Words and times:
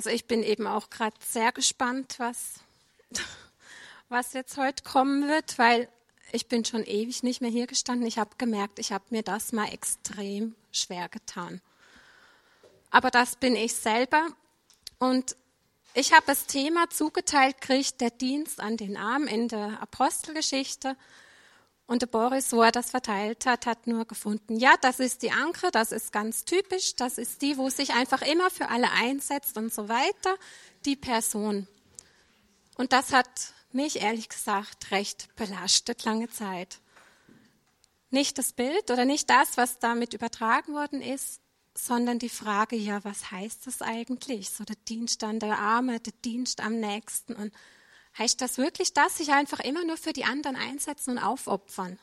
Also 0.00 0.08
ich 0.08 0.24
bin 0.24 0.42
eben 0.42 0.66
auch 0.66 0.88
gerade 0.88 1.14
sehr 1.22 1.52
gespannt, 1.52 2.14
was, 2.16 2.54
was 4.08 4.32
jetzt 4.32 4.56
heute 4.56 4.82
kommen 4.82 5.28
wird, 5.28 5.58
weil 5.58 5.90
ich 6.32 6.48
bin 6.48 6.64
schon 6.64 6.84
ewig 6.84 7.22
nicht 7.22 7.42
mehr 7.42 7.50
hier 7.50 7.66
gestanden. 7.66 8.06
Ich 8.06 8.18
habe 8.18 8.30
gemerkt, 8.38 8.78
ich 8.78 8.92
habe 8.92 9.04
mir 9.10 9.22
das 9.22 9.52
mal 9.52 9.70
extrem 9.70 10.54
schwer 10.72 11.10
getan. 11.10 11.60
Aber 12.90 13.10
das 13.10 13.36
bin 13.36 13.54
ich 13.54 13.74
selber. 13.74 14.28
Und 14.98 15.36
ich 15.92 16.14
habe 16.14 16.24
das 16.26 16.46
Thema 16.46 16.88
zugeteilt 16.88 17.60
gekriegt, 17.60 18.00
der 18.00 18.10
Dienst 18.10 18.58
an 18.58 18.78
den 18.78 18.96
Armen 18.96 19.28
in 19.28 19.48
der 19.48 19.82
Apostelgeschichte. 19.82 20.96
Und 21.90 22.02
der 22.02 22.06
Boris, 22.06 22.52
wo 22.52 22.62
er 22.62 22.70
das 22.70 22.92
verteilt 22.92 23.46
hat, 23.46 23.66
hat 23.66 23.88
nur 23.88 24.04
gefunden, 24.04 24.54
ja, 24.60 24.74
das 24.80 25.00
ist 25.00 25.22
die 25.22 25.32
Anke, 25.32 25.72
das 25.72 25.90
ist 25.90 26.12
ganz 26.12 26.44
typisch, 26.44 26.94
das 26.94 27.18
ist 27.18 27.42
die, 27.42 27.58
wo 27.58 27.68
sich 27.68 27.94
einfach 27.94 28.22
immer 28.22 28.48
für 28.48 28.68
alle 28.68 28.92
einsetzt 28.92 29.56
und 29.56 29.74
so 29.74 29.88
weiter, 29.88 30.36
die 30.84 30.94
Person. 30.94 31.66
Und 32.76 32.92
das 32.92 33.12
hat 33.12 33.28
mich 33.72 34.00
ehrlich 34.02 34.28
gesagt 34.28 34.92
recht 34.92 35.34
belastet 35.34 36.04
lange 36.04 36.30
Zeit. 36.30 36.78
Nicht 38.10 38.38
das 38.38 38.52
Bild 38.52 38.92
oder 38.92 39.04
nicht 39.04 39.28
das, 39.28 39.56
was 39.56 39.80
damit 39.80 40.14
übertragen 40.14 40.74
worden 40.74 41.02
ist, 41.02 41.40
sondern 41.74 42.20
die 42.20 42.28
Frage, 42.28 42.76
ja, 42.76 43.02
was 43.02 43.32
heißt 43.32 43.66
das 43.66 43.82
eigentlich? 43.82 44.50
So 44.50 44.62
der 44.62 44.76
Dienst 44.76 45.24
an 45.24 45.40
der 45.40 45.58
Arme, 45.58 45.98
der 45.98 46.12
Dienst 46.24 46.60
am 46.60 46.78
Nächsten 46.78 47.34
und 47.34 47.52
Heißt 48.18 48.40
das 48.40 48.58
wirklich 48.58 48.92
das, 48.92 49.16
sich 49.16 49.30
einfach 49.30 49.60
immer 49.60 49.84
nur 49.84 49.96
für 49.96 50.12
die 50.12 50.24
anderen 50.24 50.56
einsetzen 50.56 51.12
und 51.12 51.18
aufopfern? 51.18 51.98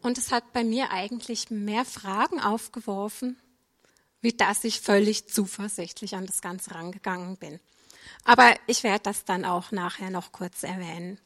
Und 0.00 0.18
es 0.18 0.30
hat 0.30 0.52
bei 0.52 0.62
mir 0.62 0.90
eigentlich 0.90 1.50
mehr 1.50 1.84
Fragen 1.84 2.40
aufgeworfen, 2.40 3.40
wie 4.20 4.32
dass 4.32 4.64
ich 4.64 4.80
völlig 4.80 5.28
zuversichtlich 5.28 6.14
an 6.14 6.26
das 6.26 6.40
Ganze 6.40 6.74
rangegangen 6.74 7.36
bin. 7.36 7.60
Aber 8.24 8.54
ich 8.66 8.82
werde 8.82 9.04
das 9.04 9.24
dann 9.24 9.44
auch 9.44 9.72
nachher 9.72 10.10
noch 10.10 10.32
kurz 10.32 10.62
erwähnen. 10.62 11.18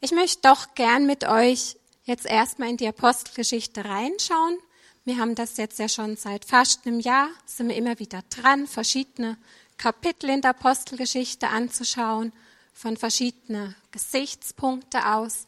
Ich 0.00 0.12
möchte 0.12 0.42
doch 0.42 0.74
gern 0.74 1.06
mit 1.06 1.24
euch 1.24 1.76
jetzt 2.04 2.26
erstmal 2.26 2.70
in 2.70 2.76
die 2.76 2.88
Apostelgeschichte 2.88 3.84
reinschauen. 3.84 4.58
Wir 5.04 5.18
haben 5.18 5.34
das 5.34 5.56
jetzt 5.56 5.78
ja 5.78 5.88
schon 5.88 6.16
seit 6.16 6.44
fast 6.44 6.86
einem 6.86 7.00
Jahr, 7.00 7.28
sind 7.46 7.68
wir 7.68 7.76
immer 7.76 7.98
wieder 7.98 8.22
dran, 8.30 8.66
verschiedene 8.66 9.36
Kapitel 9.76 10.30
in 10.30 10.42
der 10.42 10.50
Apostelgeschichte 10.50 11.48
anzuschauen 11.48 12.32
von 12.80 12.96
verschiedenen 12.96 13.76
Gesichtspunkten 13.90 15.02
aus. 15.02 15.46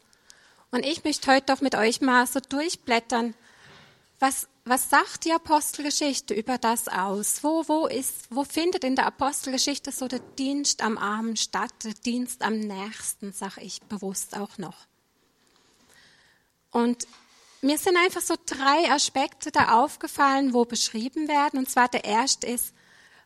Und 0.70 0.84
ich 0.84 1.02
möchte 1.02 1.32
heute 1.32 1.46
doch 1.46 1.62
mit 1.62 1.74
euch 1.74 2.02
mal 2.02 2.26
so 2.26 2.40
durchblättern, 2.40 3.34
was, 4.18 4.48
was 4.64 4.90
sagt 4.90 5.24
die 5.24 5.32
Apostelgeschichte 5.32 6.34
über 6.34 6.58
das 6.58 6.88
aus? 6.88 7.42
Wo, 7.42 7.66
wo, 7.66 7.86
ist, 7.86 8.26
wo 8.28 8.44
findet 8.44 8.84
in 8.84 8.96
der 8.96 9.06
Apostelgeschichte 9.06 9.92
so 9.92 10.08
der 10.08 10.20
Dienst 10.20 10.82
am 10.82 10.98
Armen 10.98 11.36
statt, 11.36 11.72
der 11.84 11.94
Dienst 11.94 12.42
am 12.42 12.60
Nächsten, 12.60 13.32
sage 13.32 13.62
ich 13.62 13.80
bewusst 13.82 14.36
auch 14.36 14.58
noch. 14.58 14.76
Und 16.70 17.06
mir 17.62 17.78
sind 17.78 17.96
einfach 17.96 18.20
so 18.20 18.34
drei 18.44 18.90
Aspekte 18.90 19.50
da 19.50 19.82
aufgefallen, 19.82 20.52
wo 20.52 20.66
beschrieben 20.66 21.28
werden. 21.28 21.58
Und 21.58 21.70
zwar 21.70 21.88
der 21.88 22.04
erste 22.04 22.46
ist, 22.46 22.74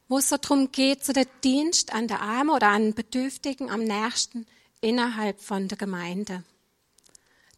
wo 0.08 0.18
es 0.18 0.28
so 0.28 0.36
darum 0.36 0.70
geht, 0.72 1.04
so 1.04 1.12
der 1.12 1.26
Dienst 1.42 1.92
an 1.92 2.08
der 2.08 2.20
Arme 2.20 2.52
oder 2.52 2.68
an 2.68 2.94
Bedürftigen 2.94 3.70
am 3.70 3.84
nächsten 3.84 4.46
innerhalb 4.80 5.40
von 5.40 5.68
der 5.68 5.78
Gemeinde. 5.78 6.44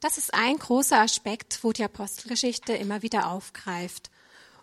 Das 0.00 0.16
ist 0.16 0.32
ein 0.32 0.58
großer 0.58 1.00
Aspekt, 1.00 1.58
wo 1.62 1.72
die 1.72 1.84
Apostelgeschichte 1.84 2.72
immer 2.72 3.02
wieder 3.02 3.30
aufgreift. 3.30 4.10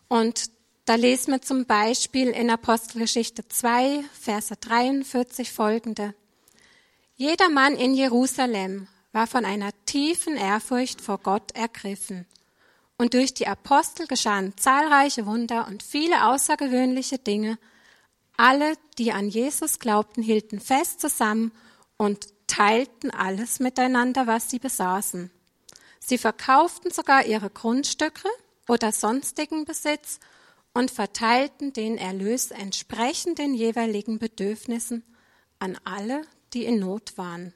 Und 0.07 0.49
da 0.85 0.95
lesen 0.95 1.33
wir 1.33 1.41
zum 1.41 1.65
Beispiel 1.65 2.29
in 2.29 2.49
Apostelgeschichte 2.49 3.47
2, 3.47 4.03
Verse 4.19 4.55
43 4.55 5.51
folgende. 5.51 6.13
Jeder 7.15 7.49
Mann 7.49 7.75
in 7.75 7.95
Jerusalem 7.95 8.87
war 9.11 9.27
von 9.27 9.45
einer 9.45 9.71
tiefen 9.85 10.37
Ehrfurcht 10.37 11.01
vor 11.01 11.17
Gott 11.17 11.51
ergriffen. 11.53 12.25
Und 12.97 13.13
durch 13.13 13.33
die 13.33 13.47
Apostel 13.47 14.07
geschahen 14.07 14.53
zahlreiche 14.57 15.25
Wunder 15.25 15.67
und 15.67 15.83
viele 15.83 16.27
außergewöhnliche 16.27 17.17
Dinge, 17.17 17.57
alle, 18.37 18.75
die 18.97 19.11
an 19.11 19.29
Jesus 19.29 19.79
glaubten, 19.79 20.21
hielten 20.21 20.59
fest 20.59 21.01
zusammen 21.01 21.51
und 21.97 22.27
teilten 22.47 23.11
alles 23.11 23.59
miteinander, 23.59 24.27
was 24.27 24.49
sie 24.49 24.59
besaßen. 24.59 25.31
Sie 25.99 26.17
verkauften 26.17 26.91
sogar 26.91 27.25
ihre 27.25 27.49
Grundstücke 27.49 28.29
oder 28.67 28.91
sonstigen 28.91 29.65
Besitz 29.65 30.19
und 30.73 30.91
verteilten 30.91 31.73
den 31.73 31.97
Erlös 31.97 32.51
entsprechend 32.51 33.39
den 33.39 33.53
jeweiligen 33.53 34.19
Bedürfnissen 34.19 35.03
an 35.57 35.77
alle, 35.83 36.21
die 36.53 36.65
in 36.65 36.79
Not 36.79 37.17
waren. 37.17 37.53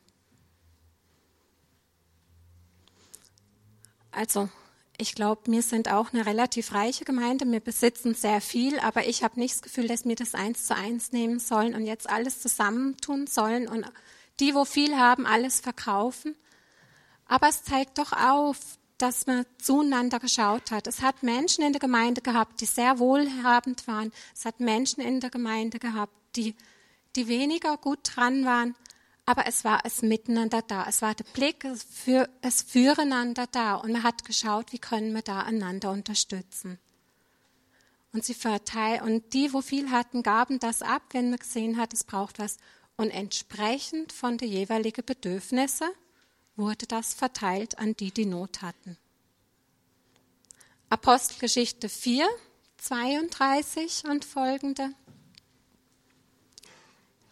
Also 4.11 4.49
ich 4.99 5.15
glaube, 5.15 5.43
wir 5.45 5.61
sind 5.61 5.89
auch 5.89 6.11
eine 6.11 6.25
relativ 6.25 6.73
reiche 6.73 7.05
Gemeinde. 7.05 7.49
Wir 7.49 7.61
besitzen 7.61 8.13
sehr 8.13 8.41
viel, 8.41 8.79
aber 8.79 9.07
ich 9.07 9.23
habe 9.23 9.39
nicht 9.39 9.55
das 9.55 9.61
Gefühl, 9.61 9.87
dass 9.87 10.05
wir 10.05 10.15
das 10.15 10.35
eins 10.35 10.67
zu 10.67 10.75
eins 10.75 11.13
nehmen 11.13 11.39
sollen 11.39 11.73
und 11.73 11.85
jetzt 11.85 12.09
alles 12.09 12.41
zusammentun 12.41 13.25
sollen 13.25 13.69
und 13.69 13.85
die, 14.41 14.53
wo 14.53 14.65
viel 14.65 14.97
haben, 14.97 15.25
alles 15.25 15.61
verkaufen. 15.61 16.35
Aber 17.25 17.47
es 17.47 17.63
zeigt 17.63 17.97
doch 17.97 18.11
auf, 18.11 18.57
dass 18.97 19.25
man 19.25 19.45
zueinander 19.57 20.19
geschaut 20.19 20.71
hat. 20.71 20.85
Es 20.85 21.01
hat 21.01 21.23
Menschen 21.23 21.63
in 21.63 21.71
der 21.71 21.79
Gemeinde 21.79 22.21
gehabt, 22.21 22.59
die 22.59 22.65
sehr 22.65 22.99
wohlhabend 22.99 23.87
waren. 23.87 24.11
Es 24.35 24.43
hat 24.43 24.59
Menschen 24.59 25.01
in 25.01 25.21
der 25.21 25.29
Gemeinde 25.29 25.79
gehabt, 25.79 26.13
die, 26.35 26.55
die 27.15 27.29
weniger 27.29 27.77
gut 27.77 27.99
dran 28.03 28.43
waren 28.43 28.75
aber 29.29 29.45
es 29.45 29.63
war 29.63 29.81
es 29.83 30.01
Miteinander 30.01 30.63
da. 30.63 30.87
Es 30.89 31.03
war 31.03 31.13
der 31.13 31.23
Blick 31.23 31.63
für 31.87 32.27
es 32.41 32.63
Füreinander 32.63 33.45
da 33.45 33.75
und 33.75 33.91
man 33.91 34.01
hat 34.01 34.25
geschaut, 34.25 34.73
wie 34.73 34.79
können 34.79 35.13
wir 35.13 35.21
da 35.21 35.41
einander 35.41 35.91
unterstützen. 35.91 36.79
Und 38.11 38.25
sie 38.25 38.33
verteilen, 38.33 39.03
und 39.03 39.33
die, 39.33 39.53
wo 39.53 39.61
viel 39.61 39.91
hatten, 39.91 40.23
gaben 40.23 40.57
das 40.57 40.81
ab, 40.81 41.03
wenn 41.11 41.29
man 41.29 41.37
gesehen 41.37 41.77
hat, 41.77 41.93
es 41.93 42.03
braucht 42.03 42.39
was. 42.39 42.57
Und 42.97 43.11
entsprechend 43.11 44.13
von 44.13 44.39
den 44.39 44.49
jeweiligen 44.49 45.05
Bedürfnissen 45.05 45.89
wurde 46.55 46.87
das 46.87 47.13
verteilt 47.13 47.77
an 47.77 47.95
die, 47.95 48.09
die 48.09 48.25
Not 48.25 48.63
hatten. 48.63 48.97
Apostelgeschichte 50.89 51.87
4, 51.87 52.27
32 52.77 54.05
und 54.05 54.25
folgende. 54.25 54.89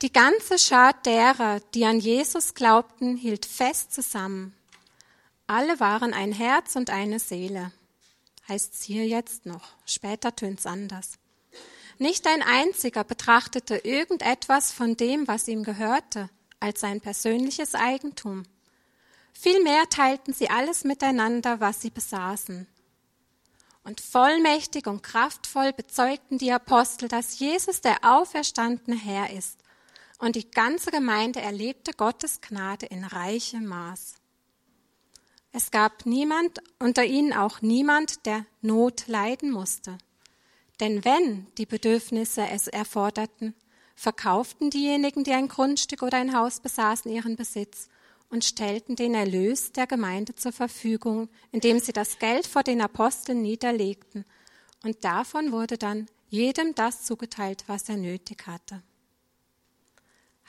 Die 0.03 0.13
ganze 0.13 0.59
Schar 0.59 0.93
derer, 0.93 1.59
die 1.73 1.83
an 1.83 1.99
Jesus 1.99 2.53
glaubten, 2.53 3.17
hielt 3.17 3.47
fest 3.47 3.91
zusammen. 3.91 4.53
Alle 5.47 5.79
waren 5.79 6.13
ein 6.13 6.31
Herz 6.31 6.75
und 6.75 6.91
eine 6.91 7.17
Seele. 7.17 7.71
Heißt's 8.47 8.83
hier 8.83 9.07
jetzt 9.07 9.47
noch. 9.47 9.69
Später 9.87 10.35
tönt's 10.35 10.67
anders. 10.67 11.13
Nicht 11.97 12.27
ein 12.27 12.43
einziger 12.43 13.03
betrachtete 13.03 13.77
irgendetwas 13.77 14.71
von 14.71 14.95
dem, 14.97 15.27
was 15.27 15.47
ihm 15.47 15.63
gehörte, 15.63 16.29
als 16.59 16.81
sein 16.81 17.01
persönliches 17.01 17.73
Eigentum. 17.73 18.43
Vielmehr 19.33 19.89
teilten 19.89 20.31
sie 20.31 20.51
alles 20.51 20.83
miteinander, 20.83 21.59
was 21.59 21.81
sie 21.81 21.89
besaßen. 21.89 22.67
Und 23.83 23.99
vollmächtig 23.99 24.85
und 24.85 25.01
kraftvoll 25.01 25.73
bezeugten 25.73 26.37
die 26.37 26.51
Apostel, 26.51 27.07
dass 27.07 27.39
Jesus 27.39 27.81
der 27.81 27.97
auferstandene 28.03 28.95
Herr 28.95 29.31
ist 29.31 29.57
und 30.19 30.35
die 30.35 30.49
ganze 30.49 30.91
Gemeinde 30.91 31.41
erlebte 31.41 31.91
Gottes 31.93 32.41
Gnade 32.41 32.85
in 32.87 33.03
reichem 33.03 33.65
Maß. 33.65 34.15
Es 35.51 35.71
gab 35.71 36.05
niemand, 36.05 36.59
unter 36.79 37.05
ihnen 37.05 37.33
auch 37.33 37.61
niemand, 37.61 38.25
der 38.25 38.45
Not 38.61 39.07
leiden 39.07 39.51
musste. 39.51 39.97
Denn 40.79 41.03
wenn 41.05 41.47
die 41.57 41.65
Bedürfnisse 41.65 42.47
es 42.47 42.67
erforderten, 42.67 43.55
verkauften 43.95 44.69
diejenigen, 44.69 45.23
die 45.23 45.33
ein 45.33 45.47
Grundstück 45.47 46.03
oder 46.03 46.17
ein 46.17 46.35
Haus 46.35 46.59
besaßen, 46.59 47.11
ihren 47.11 47.35
Besitz 47.35 47.89
und 48.29 48.43
stellten 48.43 48.95
den 48.95 49.15
Erlös 49.15 49.71
der 49.71 49.87
Gemeinde 49.87 50.35
zur 50.35 50.51
Verfügung, 50.51 51.29
indem 51.51 51.79
sie 51.79 51.93
das 51.93 52.19
Geld 52.19 52.45
vor 52.45 52.61
den 52.61 52.81
Aposteln 52.81 53.41
niederlegten. 53.41 54.25
Und 54.83 55.03
davon 55.03 55.51
wurde 55.51 55.77
dann 55.77 56.07
jedem 56.29 56.75
das 56.75 57.03
zugeteilt, 57.03 57.63
was 57.67 57.89
er 57.89 57.97
nötig 57.97 58.45
hatte 58.45 58.83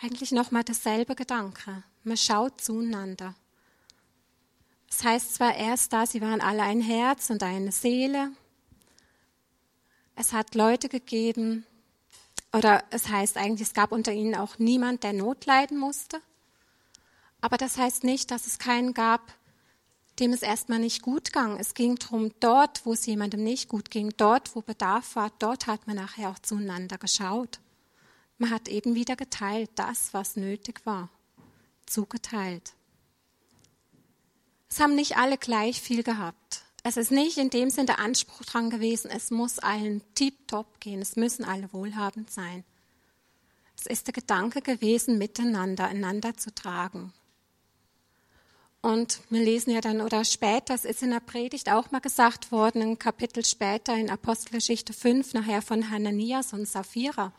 eigentlich 0.01 0.33
nochmal 0.33 0.65
dasselbe 0.65 1.15
Gedanke. 1.15 1.83
Man 2.05 2.17
schaut 2.17 2.61
zueinander. 2.61 3.35
Es 4.91 5.05
heißt 5.05 5.35
zwar 5.35 5.55
erst 5.57 5.93
da, 5.93 6.07
sie 6.07 6.21
waren 6.21 6.41
alle 6.41 6.63
ein 6.63 6.81
Herz 6.81 7.31
und 7.31 7.43
eine 7.43 7.73
Seele. 7.73 8.31
Es 10.15 10.33
hat 10.33 10.55
Leute 10.55 10.89
gegeben, 10.89 11.67
oder 12.53 12.83
es 12.91 13.09
heißt 13.09 13.37
eigentlich, 13.37 13.69
es 13.69 13.75
gab 13.75 13.93
unter 13.93 14.13
ihnen 14.13 14.35
auch 14.35 14.59
niemand, 14.59 15.03
der 15.03 15.13
Not 15.13 15.47
leiden 15.47 15.79
musste. 15.79 16.21
Aber 17.41 17.57
das 17.57 17.77
heißt 17.77 18.05
nicht, 18.05 18.31
dass 18.31 18.47
es 18.47 18.59
keinen 18.59 18.95
gab, 18.95 19.33
dem 20.19 20.33
es 20.33 20.43
erstmal 20.43 20.79
nicht 20.79 21.03
gut 21.03 21.33
ging. 21.33 21.57
Es 21.59 21.75
ging 21.75 21.97
darum, 21.97 22.33
dort, 22.41 22.85
wo 22.85 22.95
es 22.95 23.07
jemandem 23.07 23.45
nicht 23.45 23.69
gut 23.69 23.91
ging, 23.91 24.13
dort, 24.17 24.57
wo 24.57 24.63
Bedarf 24.63 25.15
war, 25.15 25.31
dort 25.39 25.67
hat 25.67 25.87
man 25.87 25.97
nachher 25.97 26.31
auch 26.31 26.39
zueinander 26.39 26.99
geschaut. 26.99 27.61
Man 28.39 28.51
hat 28.51 28.69
eben 28.69 28.95
wieder 28.95 29.17
geteilt, 29.17 29.71
das, 29.75 30.15
was 30.15 30.37
nötig 30.37 30.81
war, 30.85 31.11
zugeteilt. 31.87 32.73
Es 34.71 34.81
haben 34.81 34.95
nicht 34.95 35.17
alle 35.17 35.39
gleich 35.39 35.81
viel 35.81 36.03
gehabt. 36.03 36.63
Es 36.85 36.97
ist 36.97 37.11
nicht 37.11 37.37
in 37.37 37.51
dem 37.51 37.71
Sinn 37.71 37.87
der 37.87 37.99
Anspruch 37.99 38.45
dran 38.45 38.71
gewesen, 38.71 39.11
es 39.11 39.31
muss 39.31 39.59
allen 39.59 40.03
tiptop 40.15 40.81
gehen, 40.81 41.03
es 41.03 41.17
müssen 41.17 41.45
alle 41.45 41.73
wohlhabend 41.73 42.31
sein. 42.31 42.65
Es 43.77 43.87
ist 43.87 44.07
der 44.07 44.15
Gedanke 44.15 44.63
gewesen, 44.63 45.19
miteinander, 45.19 45.87
einander 45.87 46.37
zu 46.37 46.55
tragen. 46.55 47.13
Und 48.81 49.21
wir 49.29 49.43
lesen 49.43 49.73
ja 49.73 49.81
dann, 49.81 50.01
oder 50.01 50.25
später, 50.25 50.75
es 50.75 50.85
ist 50.85 51.03
in 51.03 51.11
der 51.11 51.21
Predigt 51.21 51.69
auch 51.69 51.91
mal 51.91 52.01
gesagt 52.01 52.53
worden, 52.53 52.83
ein 52.83 52.99
Kapitel 52.99 53.45
später 53.45 53.97
in 53.97 54.09
Apostelgeschichte 54.09 54.93
5, 54.93 55.35
nachher 55.35 55.63
von 55.63 55.91
Hananias 55.91 56.53
und 56.53 56.69
Sapphira, 56.69 57.33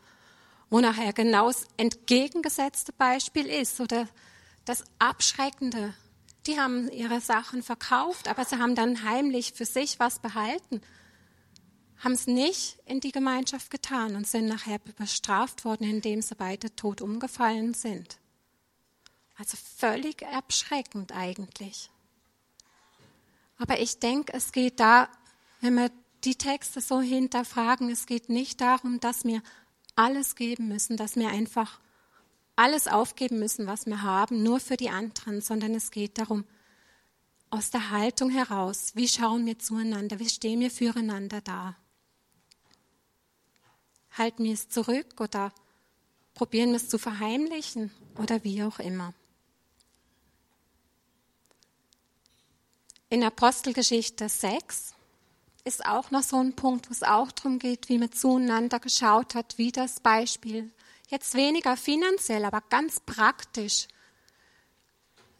wo 0.70 0.80
nachher 0.80 1.14
genau 1.14 1.48
das 1.48 1.66
entgegengesetzte 1.78 2.94
Beispiel 2.94 3.48
ist, 3.48 3.80
oder 3.80 4.08
das 4.66 4.84
Abschreckende. 5.00 5.94
Die 6.46 6.60
haben 6.60 6.90
ihre 6.92 7.22
Sachen 7.22 7.64
verkauft, 7.64 8.28
aber 8.28 8.46
sie 8.46 8.58
haben 8.58 8.76
dann 8.76 9.04
heimlich 9.04 9.54
für 9.54 9.66
sich 9.66 10.00
was 10.00 10.20
behalten, 10.20 10.82
haben 11.98 12.14
es 12.14 12.28
nicht 12.28 12.78
in 12.86 13.02
die 13.02 13.12
Gemeinschaft 13.12 13.70
getan 13.72 14.16
und 14.16 14.28
sind 14.28 14.46
nachher 14.46 14.80
bestraft 14.80 15.66
worden, 15.66 15.90
indem 15.90 16.22
sie 16.22 16.36
beide 16.36 16.74
tot 16.76 17.02
umgefallen 17.02 17.74
sind. 17.74 18.20
Also 19.38 19.58
völlig 19.78 20.22
erschreckend 20.22 21.14
eigentlich. 21.14 21.90
Aber 23.58 23.80
ich 23.80 24.00
denke, 24.00 24.34
es 24.34 24.52
geht 24.52 24.80
da, 24.80 25.10
wenn 25.62 25.76
wir 25.76 25.92
die 26.24 26.36
Texte 26.36 26.82
so 26.82 27.02
hinterfragen, 27.02 27.90
es 27.90 28.06
geht 28.06 28.30
nicht 28.30 28.62
darum, 28.62 29.00
dass 29.00 29.26
wir 29.26 29.42
alles 30.00 30.36
geben 30.36 30.70
müssen, 30.70 30.96
dass 30.96 31.18
wir 31.18 31.28
einfach 31.28 31.82
alles 32.56 32.88
aufgeben 32.88 33.38
müssen, 33.38 33.68
was 33.68 33.86
wir 33.86 34.02
haben, 34.02 34.44
nur 34.44 34.62
für 34.62 34.78
die 34.78 34.90
anderen, 34.90 35.42
sondern 35.42 35.76
es 35.76 35.92
geht 35.92 36.18
darum, 36.18 36.46
aus 37.50 37.70
der 37.70 37.90
Haltung 37.90 38.30
heraus, 38.30 38.92
wie 38.96 39.10
schauen 39.10 39.46
wir 39.46 39.60
zueinander, 39.60 40.20
wie 40.20 40.30
stehen 40.30 40.62
wir 40.62 40.72
füreinander 40.72 41.42
da. 41.42 41.76
Halten 44.12 44.46
wir 44.46 44.54
es 44.54 44.70
zurück 44.70 45.20
oder 45.20 45.52
probieren 46.34 46.70
wir 46.70 46.78
es 46.78 46.88
zu 46.88 46.98
verheimlichen 46.98 47.92
oder 48.18 48.42
wie 48.46 48.64
auch 48.64 48.80
immer. 48.80 49.14
In 53.10 53.22
Apostelgeschichte 53.22 54.30
6 54.30 54.94
ist 55.70 55.86
auch 55.86 56.10
noch 56.10 56.24
so 56.24 56.38
ein 56.38 56.54
Punkt, 56.54 56.90
wo 56.90 56.94
es 56.94 57.04
auch 57.04 57.32
darum 57.32 57.60
geht, 57.60 57.90
wie 57.90 58.00
man 58.00 58.12
zueinander 58.12 58.80
geschaut 58.80 59.36
hat, 59.36 59.58
wie 59.58 59.72
das 59.72 60.00
Beispiel, 60.00 60.72
jetzt 61.10 61.36
weniger 61.36 61.78
finanziell, 61.78 62.44
aber 62.44 62.62
ganz 62.70 63.00
praktisch, 63.00 63.88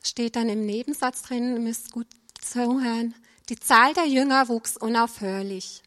steht 0.04 0.36
dann 0.36 0.48
im 0.48 0.66
Nebensatz 0.66 1.24
drin, 1.24 1.56
ihr 1.56 1.60
müsst 1.60 1.92
gut 1.92 2.08
zuhören, 2.40 3.16
die 3.50 3.60
Zahl 3.60 3.94
der 3.96 4.06
Jünger 4.06 4.48
wuchs 4.50 4.78
unaufhörlich. 4.78 5.82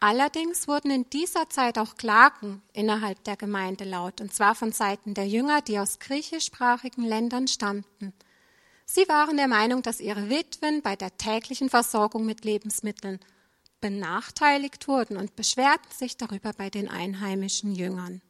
Allerdings 0.00 0.66
wurden 0.66 0.90
in 0.90 1.10
dieser 1.10 1.50
Zeit 1.50 1.78
auch 1.78 1.94
Klagen 1.94 2.62
innerhalb 2.72 3.22
der 3.24 3.36
Gemeinde 3.36 3.84
laut, 3.84 4.22
und 4.22 4.34
zwar 4.34 4.54
von 4.54 4.72
Seiten 4.72 5.12
der 5.12 5.28
Jünger, 5.28 5.60
die 5.60 5.78
aus 5.78 5.98
griechischsprachigen 5.98 7.04
Ländern 7.04 7.46
stammten. 7.46 8.14
Sie 8.86 9.06
waren 9.08 9.36
der 9.36 9.48
Meinung, 9.48 9.82
dass 9.82 10.00
ihre 10.00 10.30
Witwen 10.30 10.80
bei 10.80 10.96
der 10.96 11.16
täglichen 11.18 11.68
Versorgung 11.68 12.24
mit 12.24 12.44
Lebensmitteln 12.44 13.20
benachteiligt 13.82 14.88
wurden 14.88 15.18
und 15.18 15.36
beschwerten 15.36 15.92
sich 15.92 16.16
darüber 16.16 16.54
bei 16.54 16.70
den 16.70 16.88
einheimischen 16.88 17.74
Jüngern. 17.74 18.22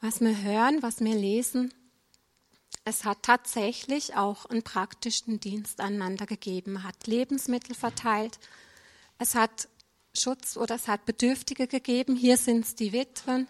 Was 0.00 0.20
wir 0.20 0.42
hören, 0.42 0.82
was 0.82 1.00
wir 1.00 1.14
lesen, 1.14 1.74
es 2.84 3.04
hat 3.04 3.22
tatsächlich 3.22 4.16
auch 4.16 4.46
einen 4.46 4.62
praktischen 4.62 5.38
Dienst 5.38 5.80
aneinander 5.80 6.26
gegeben, 6.26 6.82
hat 6.82 7.06
Lebensmittel 7.06 7.74
verteilt, 7.74 8.38
es 9.18 9.34
hat 9.34 9.68
Schutz 10.14 10.56
oder 10.56 10.76
es 10.76 10.88
hat 10.88 11.04
Bedürftige 11.04 11.66
gegeben, 11.66 12.16
hier 12.16 12.36
sind 12.36 12.64
es 12.64 12.74
die 12.74 12.92
Witwen, 12.92 13.46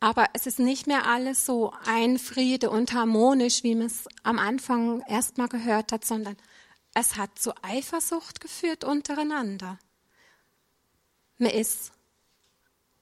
aber 0.00 0.26
es 0.32 0.46
ist 0.46 0.60
nicht 0.60 0.86
mehr 0.86 1.06
alles 1.06 1.44
so 1.44 1.72
ein 1.84 2.18
Friede 2.18 2.70
und 2.70 2.92
harmonisch, 2.92 3.64
wie 3.64 3.74
man 3.74 3.86
es 3.86 4.06
am 4.22 4.38
Anfang 4.38 5.02
erstmal 5.08 5.48
gehört 5.48 5.90
hat, 5.90 6.04
sondern 6.04 6.36
es 6.98 7.16
hat 7.16 7.38
zu 7.38 7.52
Eifersucht 7.62 8.40
geführt 8.40 8.82
untereinander. 8.82 9.78
Man 11.38 11.50
ist, 11.50 11.92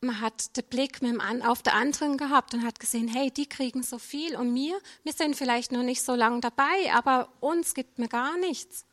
man 0.03 0.21
hat 0.21 0.55
den 0.57 0.65
Blick 0.65 1.01
auf 1.43 1.63
der 1.63 1.75
anderen 1.75 2.19
gehabt 2.19 2.53
und 2.53 2.63
hat 2.63 2.79
gesehen, 2.79 3.09
hey, 3.09 3.31
die 3.31 3.49
kriegen 3.49 3.83
so 3.83 3.99
viel 3.99 4.37
und 4.37 4.53
mir, 4.53 4.79
wir 5.03 5.15
sind 5.15 5.35
vielleicht 5.35 5.73
noch 5.73 5.83
nicht 5.83 6.03
so 6.03 6.15
lange 6.15 6.41
dabei, 6.41 6.93
aber 6.93 7.33
uns 7.41 7.73
gibt 7.73 7.99
mir 7.99 8.09
gar 8.09 8.37
nichts. 8.37 8.85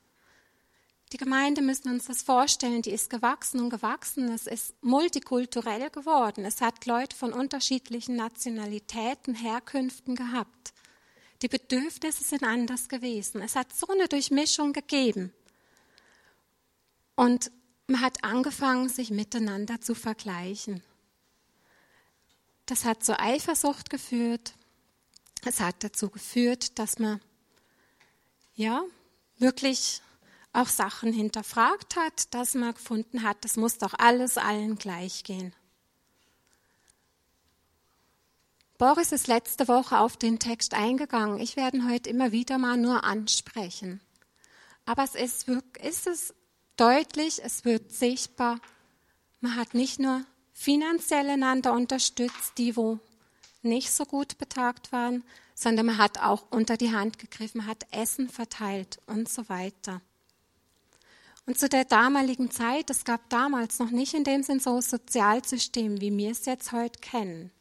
Die 1.11 1.17
Gemeinde 1.17 1.61
müssen 1.61 1.89
uns 1.89 2.05
das 2.05 2.23
vorstellen, 2.23 2.81
die 2.81 2.91
ist 2.91 3.09
gewachsen 3.09 3.59
und 3.59 3.69
gewachsen. 3.69 4.31
Es 4.31 4.47
ist 4.47 4.73
multikulturell 4.81 5.91
geworden. 5.91 6.43
Es 6.43 6.59
hat 6.59 6.87
Leute 6.87 7.15
von 7.15 7.33
unterschiedlichen 7.33 8.15
Nationalitäten, 8.15 9.35
Herkünften 9.35 10.15
gehabt. 10.15 10.73
Die 11.43 11.49
Bedürfnisse 11.49 12.23
sind 12.23 12.43
anders 12.43 12.87
gewesen. 12.87 13.41
Es 13.41 13.57
hat 13.57 13.75
so 13.75 13.87
eine 13.87 14.07
Durchmischung 14.07 14.71
gegeben. 14.71 15.33
Und 17.15 17.51
man 17.87 17.99
hat 17.99 18.23
angefangen, 18.23 18.87
sich 18.87 19.11
miteinander 19.11 19.81
zu 19.81 19.93
vergleichen. 19.93 20.81
Das 22.65 22.85
hat 22.85 23.03
zur 23.03 23.19
Eifersucht 23.19 23.89
geführt. 23.89 24.53
Es 25.43 25.59
hat 25.59 25.83
dazu 25.83 26.09
geführt, 26.09 26.79
dass 26.79 26.97
man 26.97 27.19
ja 28.55 28.81
wirklich 29.37 30.01
auch 30.53 30.69
Sachen 30.69 31.11
hinterfragt 31.11 31.97
hat, 31.97 32.33
dass 32.33 32.53
man 32.53 32.73
gefunden 32.73 33.23
hat, 33.23 33.43
das 33.43 33.57
muss 33.57 33.77
doch 33.79 33.95
alles 33.97 34.37
allen 34.37 34.77
gleich 34.77 35.25
gehen. 35.25 35.53
Boris 38.77 39.11
ist 39.11 39.27
letzte 39.27 39.67
Woche 39.67 39.99
auf 39.99 40.17
den 40.17 40.39
Text 40.39 40.73
eingegangen. 40.73 41.39
Ich 41.39 41.55
werde 41.55 41.87
heute 41.87 42.09
immer 42.09 42.31
wieder 42.31 42.57
mal 42.57 42.77
nur 42.77 43.03
ansprechen. 43.03 44.01
Aber 44.85 45.03
es 45.03 45.15
ist, 45.15 45.47
ist 45.81 46.07
es 46.07 46.33
deutlich, 46.75 47.43
es 47.43 47.65
wird 47.65 47.91
sichtbar. 47.91 48.59
Man 49.41 49.55
hat 49.55 49.73
nicht 49.73 49.99
nur 49.99 50.23
finanziell 50.53 51.29
einander 51.29 51.73
unterstützt, 51.73 52.57
die 52.57 52.75
wo 52.75 52.99
nicht 53.61 53.91
so 53.91 54.05
gut 54.05 54.37
betagt 54.37 54.91
waren, 54.91 55.23
sondern 55.55 55.85
man 55.85 55.97
hat 55.97 56.19
auch 56.19 56.45
unter 56.49 56.75
die 56.75 56.93
Hand 56.93 57.19
gegriffen, 57.19 57.67
hat 57.67 57.85
Essen 57.91 58.27
verteilt 58.27 58.99
und 59.05 59.29
so 59.29 59.47
weiter. 59.49 60.01
Und 61.45 61.59
zu 61.59 61.69
der 61.69 61.85
damaligen 61.85 62.51
Zeit, 62.51 62.89
es 62.89 63.03
gab 63.03 63.29
damals 63.29 63.79
noch 63.79 63.91
nicht 63.91 64.13
in 64.13 64.23
dem 64.23 64.43
Sinn 64.43 64.59
so 64.59 64.81
Sozialsystem, 64.81 66.01
wie 66.01 66.15
wir 66.15 66.31
es 66.31 66.45
jetzt 66.45 66.71
heute 66.71 66.99
kennen. 66.99 67.51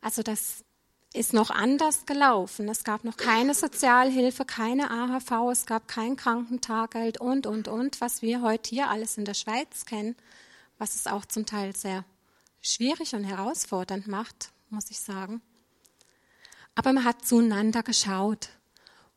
Also 0.00 0.22
das 0.22 0.64
ist 1.12 1.32
noch 1.32 1.50
anders 1.50 2.06
gelaufen. 2.06 2.68
Es 2.68 2.84
gab 2.84 3.04
noch 3.04 3.16
keine 3.16 3.54
Sozialhilfe, 3.54 4.44
keine 4.44 4.90
AHV, 4.90 5.50
es 5.50 5.66
gab 5.66 5.88
kein 5.88 6.16
Krankentageld 6.16 7.20
und, 7.20 7.46
und, 7.46 7.68
und, 7.68 8.00
was 8.00 8.22
wir 8.22 8.42
heute 8.42 8.70
hier 8.70 8.88
alles 8.88 9.18
in 9.18 9.24
der 9.24 9.34
Schweiz 9.34 9.84
kennen, 9.86 10.16
was 10.78 10.94
es 10.94 11.06
auch 11.06 11.24
zum 11.24 11.46
Teil 11.46 11.74
sehr 11.74 12.04
schwierig 12.62 13.14
und 13.14 13.24
herausfordernd 13.24 14.06
macht, 14.06 14.50
muss 14.70 14.90
ich 14.90 15.00
sagen. 15.00 15.42
Aber 16.74 16.92
man 16.92 17.04
hat 17.04 17.26
zueinander 17.26 17.82
geschaut. 17.82 18.50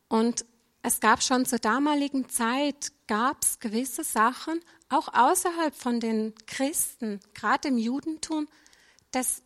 Und 0.08 0.44
es 0.82 1.00
gab 1.00 1.22
schon 1.22 1.46
zur 1.46 1.60
damaligen 1.60 2.28
Zeit, 2.28 2.92
gab 3.06 3.42
es 3.42 3.58
gewisse 3.58 4.04
Sachen, 4.04 4.60
auch 4.88 5.08
außerhalb 5.14 5.74
von 5.74 6.00
den 6.00 6.34
Christen, 6.46 7.20
gerade 7.32 7.68
im 7.68 7.78
Judentum, 7.78 8.48
das, 9.12 9.42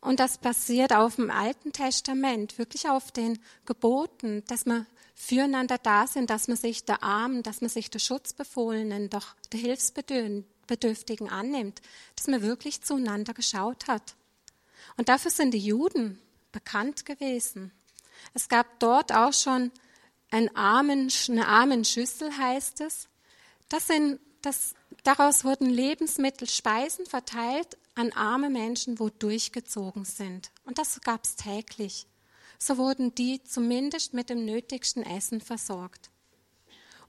und 0.00 0.18
das 0.18 0.38
basiert 0.38 0.94
auf 0.94 1.16
dem 1.16 1.30
Alten 1.30 1.72
Testament, 1.72 2.58
wirklich 2.58 2.88
auf 2.88 3.12
den 3.12 3.38
Geboten, 3.66 4.42
dass 4.46 4.64
man 4.64 4.86
füreinander 5.14 5.76
da 5.76 6.06
sind, 6.06 6.30
dass 6.30 6.48
man 6.48 6.56
sich 6.56 6.84
der 6.86 7.02
Armen, 7.02 7.42
dass 7.42 7.60
man 7.60 7.68
sich 7.68 7.90
der 7.90 7.98
Schutzbefohlenen, 7.98 9.10
doch 9.10 9.34
der 9.52 9.60
Hilfsbedürftigen 9.60 11.28
annimmt, 11.28 11.82
dass 12.16 12.28
man 12.28 12.40
wirklich 12.40 12.80
zueinander 12.82 13.34
geschaut 13.34 13.88
hat. 13.88 14.16
Und 14.96 15.10
dafür 15.10 15.30
sind 15.30 15.52
die 15.52 15.58
Juden 15.58 16.18
bekannt 16.52 17.04
gewesen. 17.04 17.70
Es 18.32 18.48
gab 18.48 18.80
dort 18.80 19.12
auch 19.12 19.34
schon 19.34 19.70
ein 20.30 20.54
Armen, 20.56 21.12
eine 21.28 21.46
Armenschüssel 21.46 22.36
heißt 22.36 22.80
es. 22.80 23.08
Das 23.68 23.86
sind, 23.86 24.18
das, 24.40 24.74
daraus 25.02 25.44
wurden 25.44 25.68
Lebensmittel, 25.68 26.48
Speisen 26.48 27.04
verteilt 27.04 27.76
an 27.94 28.12
arme 28.12 28.50
Menschen, 28.50 28.98
wo 28.98 29.08
durchgezogen 29.08 30.04
sind. 30.04 30.50
Und 30.64 30.78
das 30.78 31.00
gab 31.00 31.24
es 31.24 31.36
täglich. 31.36 32.06
So 32.58 32.76
wurden 32.76 33.14
die 33.14 33.42
zumindest 33.42 34.14
mit 34.14 34.30
dem 34.30 34.44
nötigsten 34.44 35.02
Essen 35.02 35.40
versorgt. 35.40 36.10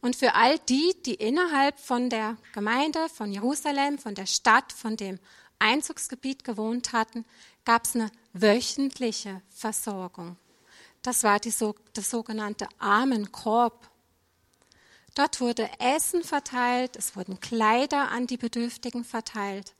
Und 0.01 0.15
für 0.15 0.33
all 0.33 0.57
die, 0.59 0.95
die 1.05 1.13
innerhalb 1.13 1.79
von 1.79 2.09
der 2.09 2.37
Gemeinde, 2.53 3.07
von 3.09 3.31
Jerusalem, 3.31 3.99
von 3.99 4.15
der 4.15 4.25
Stadt, 4.25 4.73
von 4.73 4.97
dem 4.97 5.19
Einzugsgebiet 5.59 6.43
gewohnt 6.43 6.91
hatten, 6.91 7.23
gab 7.65 7.85
es 7.85 7.95
eine 7.95 8.09
wöchentliche 8.33 9.41
Versorgung. 9.49 10.37
Das 11.03 11.23
war 11.23 11.39
die, 11.39 11.53
das 11.93 12.09
sogenannte 12.09 12.67
Armenkorb. 12.79 13.89
Dort 15.13 15.41
wurde 15.41 15.69
Essen 15.79 16.23
verteilt, 16.23 16.95
es 16.95 17.15
wurden 17.15 17.39
Kleider 17.39 18.09
an 18.09 18.27
die 18.27 18.37
Bedürftigen 18.37 19.03
verteilt, 19.03 19.75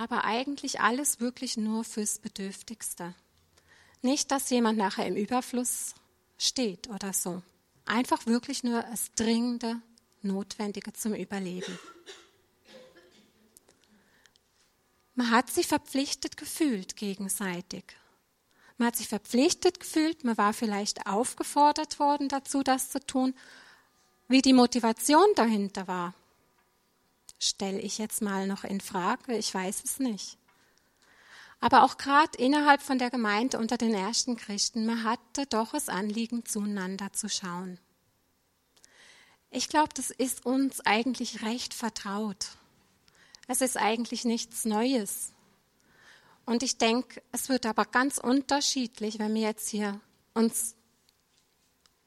aber 0.00 0.24
eigentlich 0.24 0.80
alles 0.80 1.20
wirklich 1.20 1.58
nur 1.58 1.84
fürs 1.84 2.20
Bedürftigste. 2.20 3.14
Nicht, 4.00 4.30
dass 4.30 4.48
jemand 4.48 4.78
nachher 4.78 5.06
im 5.06 5.14
Überfluss 5.14 5.94
steht 6.38 6.88
oder 6.88 7.12
so. 7.12 7.42
Einfach 7.84 8.24
wirklich 8.24 8.64
nur 8.64 8.82
das 8.82 9.12
Dringende, 9.14 9.82
Notwendige 10.22 10.94
zum 10.94 11.12
Überleben. 11.12 11.78
Man 15.14 15.30
hat 15.30 15.50
sich 15.50 15.66
verpflichtet 15.66 16.38
gefühlt 16.38 16.96
gegenseitig. 16.96 17.84
Man 18.78 18.86
hat 18.86 18.96
sich 18.96 19.08
verpflichtet 19.08 19.80
gefühlt, 19.80 20.24
man 20.24 20.38
war 20.38 20.54
vielleicht 20.54 21.06
aufgefordert 21.06 21.98
worden 21.98 22.30
dazu, 22.30 22.62
das 22.62 22.88
zu 22.88 23.00
tun. 23.00 23.34
Wie 24.28 24.40
die 24.40 24.54
Motivation 24.54 25.26
dahinter 25.36 25.86
war, 25.88 26.14
stelle 27.40 27.80
ich 27.80 27.98
jetzt 27.98 28.22
mal 28.22 28.46
noch 28.46 28.62
in 28.62 28.80
Frage, 28.80 29.36
ich 29.36 29.52
weiß 29.52 29.82
es 29.82 29.98
nicht. 29.98 30.38
Aber 31.58 31.82
auch 31.82 31.96
gerade 31.96 32.38
innerhalb 32.38 32.80
von 32.80 32.98
der 32.98 33.10
Gemeinde 33.10 33.58
unter 33.58 33.76
den 33.76 33.92
ersten 33.92 34.36
Christen, 34.36 34.86
man 34.86 35.04
hatte 35.04 35.46
doch 35.46 35.72
das 35.72 35.88
Anliegen, 35.88 36.44
zueinander 36.46 37.12
zu 37.12 37.28
schauen. 37.28 37.78
Ich 39.50 39.68
glaube, 39.68 39.90
das 39.94 40.10
ist 40.10 40.46
uns 40.46 40.80
eigentlich 40.80 41.42
recht 41.42 41.74
vertraut. 41.74 42.46
Es 43.48 43.60
ist 43.60 43.76
eigentlich 43.76 44.24
nichts 44.24 44.64
Neues. 44.64 45.32
Und 46.46 46.62
ich 46.62 46.78
denke, 46.78 47.20
es 47.32 47.48
wird 47.48 47.66
aber 47.66 47.84
ganz 47.84 48.18
unterschiedlich, 48.18 49.18
wenn 49.18 49.34
wir 49.34 49.42
jetzt 49.42 49.68
hier 49.68 50.00
uns 50.34 50.76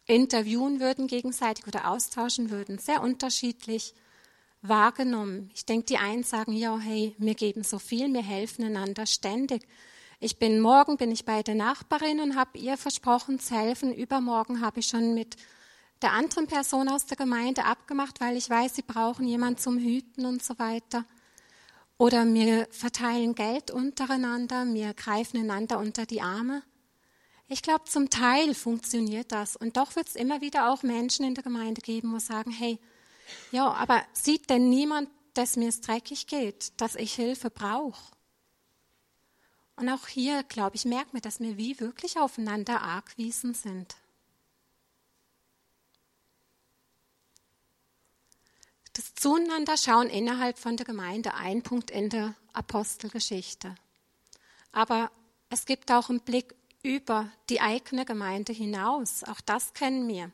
interviewen 0.05 0.79
würden 0.79 1.07
gegenseitig 1.07 1.67
oder 1.67 1.89
austauschen 1.89 2.49
würden, 2.49 2.77
sehr 2.77 3.01
unterschiedlich 3.01 3.93
wahrgenommen. 4.63 5.51
Ich 5.53 5.65
denke, 5.65 5.85
die 5.85 5.97
einen 5.97 6.23
sagen, 6.23 6.53
ja, 6.53 6.77
hey, 6.79 7.13
wir 7.19 7.35
geben 7.35 7.63
so 7.63 7.77
viel, 7.77 8.11
wir 8.11 8.23
helfen 8.23 8.63
einander 8.65 9.05
ständig. 9.05 9.67
Ich 10.19 10.39
bin 10.39 10.61
morgen 10.61 10.95
bin 10.97 11.11
ich 11.11 11.25
bei 11.25 11.43
der 11.43 11.55
Nachbarin 11.55 12.21
und 12.21 12.35
habe 12.37 12.57
ihr 12.57 12.77
versprochen 12.77 13.39
zu 13.39 13.55
helfen. 13.55 13.93
Übermorgen 13.93 14.61
habe 14.61 14.79
ich 14.79 14.87
schon 14.87 15.13
mit 15.13 15.35
der 16.01 16.13
anderen 16.13 16.47
Person 16.47 16.87
aus 16.87 17.05
der 17.05 17.17
Gemeinde 17.17 17.65
abgemacht, 17.65 18.21
weil 18.21 18.37
ich 18.37 18.49
weiß, 18.49 18.75
sie 18.75 18.83
brauchen 18.83 19.27
jemanden 19.27 19.59
zum 19.59 19.77
Hüten 19.77 20.25
und 20.25 20.41
so 20.41 20.57
weiter. 20.59 21.05
Oder 21.97 22.25
wir 22.25 22.67
verteilen 22.71 23.35
Geld 23.35 23.69
untereinander, 23.69 24.65
wir 24.73 24.93
greifen 24.93 25.39
einander 25.39 25.77
unter 25.77 26.05
die 26.05 26.21
Arme. 26.21 26.63
Ich 27.47 27.61
glaube, 27.61 27.83
zum 27.85 28.09
Teil 28.09 28.55
funktioniert 28.55 29.31
das. 29.31 29.55
Und 29.55 29.77
doch 29.77 29.95
wird 29.95 30.07
es 30.07 30.15
immer 30.15 30.41
wieder 30.41 30.71
auch 30.71 30.83
Menschen 30.83 31.25
in 31.25 31.35
der 31.35 31.43
Gemeinde 31.43 31.81
geben, 31.81 32.13
die 32.13 32.19
sagen, 32.19 32.51
hey, 32.51 32.79
ja, 33.51 33.71
aber 33.71 34.03
sieht 34.13 34.49
denn 34.49 34.69
niemand, 34.69 35.09
dass 35.33 35.55
mir 35.55 35.69
es 35.69 35.81
dreckig 35.81 36.27
geht, 36.27 36.79
dass 36.79 36.95
ich 36.95 37.13
Hilfe 37.13 37.49
brauche? 37.49 38.13
Und 39.75 39.89
auch 39.89 40.07
hier, 40.07 40.43
glaube 40.43 40.75
ich, 40.75 40.85
merkt 40.85 41.13
man, 41.13 41.21
dass 41.21 41.39
wir 41.39 41.57
wie 41.57 41.79
wirklich 41.79 42.19
aufeinander 42.19 42.81
argwiesen 42.81 43.53
sind. 43.53 43.95
Das 48.93 49.15
Zueinander 49.15 49.75
schauen 49.75 50.07
innerhalb 50.07 50.59
von 50.59 50.77
der 50.77 50.85
Gemeinde 50.85 51.33
ein 51.33 51.63
Punkt 51.63 51.89
in 51.89 52.09
der 52.09 52.35
Apostelgeschichte. 52.53 53.73
Aber 54.71 55.11
es 55.49 55.65
gibt 55.65 55.91
auch 55.91 56.09
einen 56.09 56.19
Blick 56.19 56.53
über 56.83 57.31
die 57.49 57.59
eigene 57.59 58.05
Gemeinde 58.05 58.53
hinaus. 58.53 59.23
Auch 59.23 59.41
das 59.41 59.73
kennen 59.73 60.07
wir. 60.07 60.31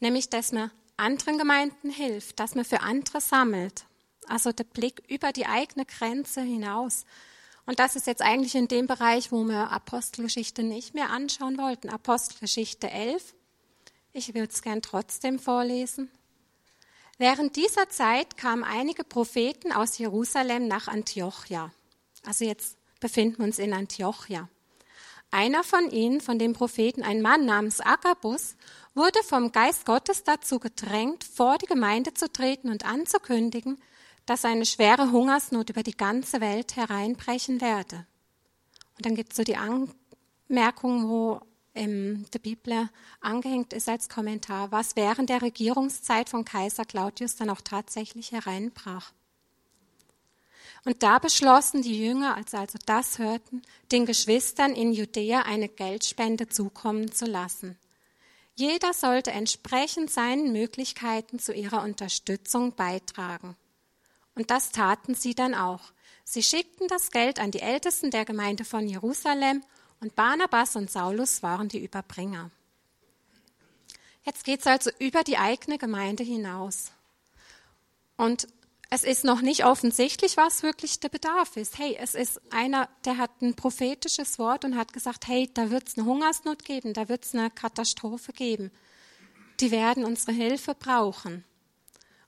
Nämlich, 0.00 0.28
dass 0.28 0.50
man 0.50 0.72
anderen 0.96 1.38
Gemeinden 1.38 1.90
hilft, 1.90 2.40
dass 2.40 2.54
man 2.54 2.64
für 2.64 2.80
andere 2.80 3.20
sammelt. 3.20 3.86
Also 4.28 4.52
der 4.52 4.64
Blick 4.64 5.02
über 5.08 5.32
die 5.32 5.46
eigene 5.46 5.84
Grenze 5.84 6.40
hinaus. 6.40 7.04
Und 7.66 7.78
das 7.78 7.96
ist 7.96 8.06
jetzt 8.06 8.22
eigentlich 8.22 8.54
in 8.54 8.68
dem 8.68 8.86
Bereich, 8.86 9.32
wo 9.32 9.44
wir 9.44 9.70
Apostelgeschichte 9.70 10.62
nicht 10.62 10.94
mehr 10.94 11.10
anschauen 11.10 11.58
wollten. 11.58 11.88
Apostelgeschichte 11.88 12.90
11. 12.90 13.34
Ich 14.12 14.34
würde 14.34 14.52
es 14.52 14.62
gern 14.62 14.82
trotzdem 14.82 15.38
vorlesen. 15.38 16.10
Während 17.18 17.56
dieser 17.56 17.88
Zeit 17.88 18.36
kamen 18.36 18.64
einige 18.64 19.04
Propheten 19.04 19.72
aus 19.72 19.98
Jerusalem 19.98 20.68
nach 20.68 20.88
Antiochia. 20.88 21.72
Also 22.24 22.44
jetzt 22.44 22.76
befinden 23.00 23.38
wir 23.38 23.44
uns 23.44 23.58
in 23.58 23.72
Antiochia. 23.72 24.48
Einer 25.34 25.64
von 25.64 25.90
ihnen, 25.90 26.20
von 26.20 26.38
den 26.38 26.52
Propheten, 26.52 27.02
ein 27.02 27.20
Mann 27.20 27.44
namens 27.44 27.80
Agabus, 27.80 28.54
wurde 28.94 29.20
vom 29.24 29.50
Geist 29.50 29.84
Gottes 29.84 30.22
dazu 30.22 30.60
gedrängt, 30.60 31.24
vor 31.24 31.58
die 31.58 31.66
Gemeinde 31.66 32.14
zu 32.14 32.32
treten 32.32 32.70
und 32.70 32.86
anzukündigen, 32.86 33.82
dass 34.26 34.44
eine 34.44 34.64
schwere 34.64 35.10
Hungersnot 35.10 35.70
über 35.70 35.82
die 35.82 35.96
ganze 35.96 36.40
Welt 36.40 36.76
hereinbrechen 36.76 37.60
werde. 37.60 38.06
Und 38.96 39.06
dann 39.06 39.16
gibt 39.16 39.32
es 39.32 39.38
so 39.38 39.42
die 39.42 39.56
Anmerkung, 39.56 41.08
wo 41.08 41.40
in 41.72 42.26
der 42.32 42.38
Bibel 42.38 42.88
angehängt 43.20 43.72
ist 43.72 43.88
als 43.88 44.08
Kommentar, 44.08 44.70
was 44.70 44.94
während 44.94 45.30
der 45.30 45.42
Regierungszeit 45.42 46.28
von 46.28 46.44
Kaiser 46.44 46.84
Claudius 46.84 47.34
dann 47.34 47.50
auch 47.50 47.60
tatsächlich 47.60 48.30
hereinbrach. 48.30 49.10
Und 50.84 51.02
da 51.02 51.18
beschlossen 51.18 51.82
die 51.82 52.04
Jünger, 52.04 52.36
als 52.36 52.52
also 52.54 52.78
das 52.84 53.18
hörten, 53.18 53.62
den 53.90 54.04
Geschwistern 54.04 54.74
in 54.74 54.92
Judäa 54.92 55.42
eine 55.42 55.68
Geldspende 55.68 56.48
zukommen 56.48 57.10
zu 57.10 57.24
lassen. 57.24 57.78
Jeder 58.54 58.92
sollte 58.92 59.32
entsprechend 59.32 60.10
seinen 60.10 60.52
Möglichkeiten 60.52 61.38
zu 61.38 61.52
ihrer 61.52 61.82
Unterstützung 61.82 62.74
beitragen. 62.74 63.56
Und 64.34 64.50
das 64.50 64.70
taten 64.70 65.14
sie 65.14 65.34
dann 65.34 65.54
auch. 65.54 65.80
Sie 66.24 66.42
schickten 66.42 66.86
das 66.88 67.10
Geld 67.10 67.40
an 67.40 67.50
die 67.50 67.60
Ältesten 67.60 68.10
der 68.10 68.24
Gemeinde 68.24 68.64
von 68.64 68.86
Jerusalem 68.86 69.62
und 70.00 70.14
Barnabas 70.14 70.76
und 70.76 70.90
Saulus 70.90 71.42
waren 71.42 71.68
die 71.68 71.82
Überbringer. 71.82 72.50
Jetzt 74.24 74.44
geht 74.44 74.60
es 74.60 74.66
also 74.66 74.90
über 74.98 75.22
die 75.22 75.38
eigene 75.38 75.78
Gemeinde 75.78 76.22
hinaus. 76.22 76.92
Und 78.16 78.48
es 78.90 79.04
ist 79.04 79.24
noch 79.24 79.40
nicht 79.40 79.64
offensichtlich, 79.64 80.36
was 80.36 80.62
wirklich 80.62 81.00
der 81.00 81.08
Bedarf 81.08 81.56
ist. 81.56 81.78
Hey, 81.78 81.96
es 81.98 82.14
ist 82.14 82.40
einer, 82.52 82.88
der 83.04 83.18
hat 83.18 83.42
ein 83.42 83.54
prophetisches 83.54 84.38
Wort 84.38 84.64
und 84.64 84.76
hat 84.76 84.92
gesagt, 84.92 85.26
hey, 85.26 85.50
da 85.52 85.70
wird 85.70 85.88
es 85.88 85.98
eine 85.98 86.06
Hungersnot 86.06 86.64
geben, 86.64 86.92
da 86.92 87.08
wird 87.08 87.24
es 87.24 87.34
eine 87.34 87.50
Katastrophe 87.50 88.32
geben. 88.32 88.70
Die 89.60 89.70
werden 89.70 90.04
unsere 90.04 90.32
Hilfe 90.32 90.74
brauchen. 90.74 91.44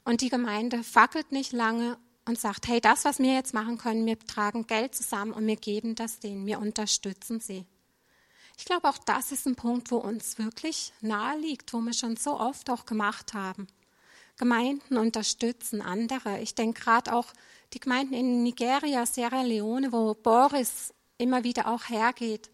Und 0.04 0.20
die 0.20 0.28
Gemeinde 0.28 0.82
fackelt 0.82 1.32
nicht 1.32 1.52
lange 1.52 1.98
und 2.26 2.38
sagt, 2.38 2.68
hey, 2.68 2.80
das, 2.80 3.04
was 3.04 3.18
wir 3.18 3.34
jetzt 3.34 3.54
machen 3.54 3.78
können, 3.78 4.06
wir 4.06 4.18
tragen 4.18 4.66
Geld 4.66 4.94
zusammen 4.94 5.32
und 5.32 5.46
wir 5.46 5.56
geben 5.56 5.94
das 5.94 6.18
denen, 6.18 6.46
wir 6.46 6.58
unterstützen 6.58 7.40
sie. 7.40 7.66
Ich 8.58 8.64
glaube, 8.64 8.88
auch 8.88 8.98
das 8.98 9.32
ist 9.32 9.46
ein 9.46 9.54
Punkt, 9.54 9.90
wo 9.90 9.98
uns 9.98 10.38
wirklich 10.38 10.92
nahe 11.00 11.38
liegt, 11.38 11.72
wo 11.72 11.80
wir 11.80 11.92
schon 11.92 12.16
so 12.16 12.40
oft 12.40 12.70
auch 12.70 12.86
gemacht 12.86 13.34
haben. 13.34 13.66
Gemeinden 14.36 14.98
unterstützen 14.98 15.80
andere. 15.80 16.40
Ich 16.40 16.54
denke 16.54 16.82
gerade 16.82 17.14
auch 17.14 17.26
die 17.72 17.80
Gemeinden 17.80 18.14
in 18.14 18.42
Nigeria, 18.42 19.06
Sierra 19.06 19.42
Leone, 19.42 19.92
wo 19.92 20.14
Boris 20.14 20.92
immer 21.18 21.44
wieder 21.44 21.68
auch 21.68 21.88
hergeht. 21.88 22.50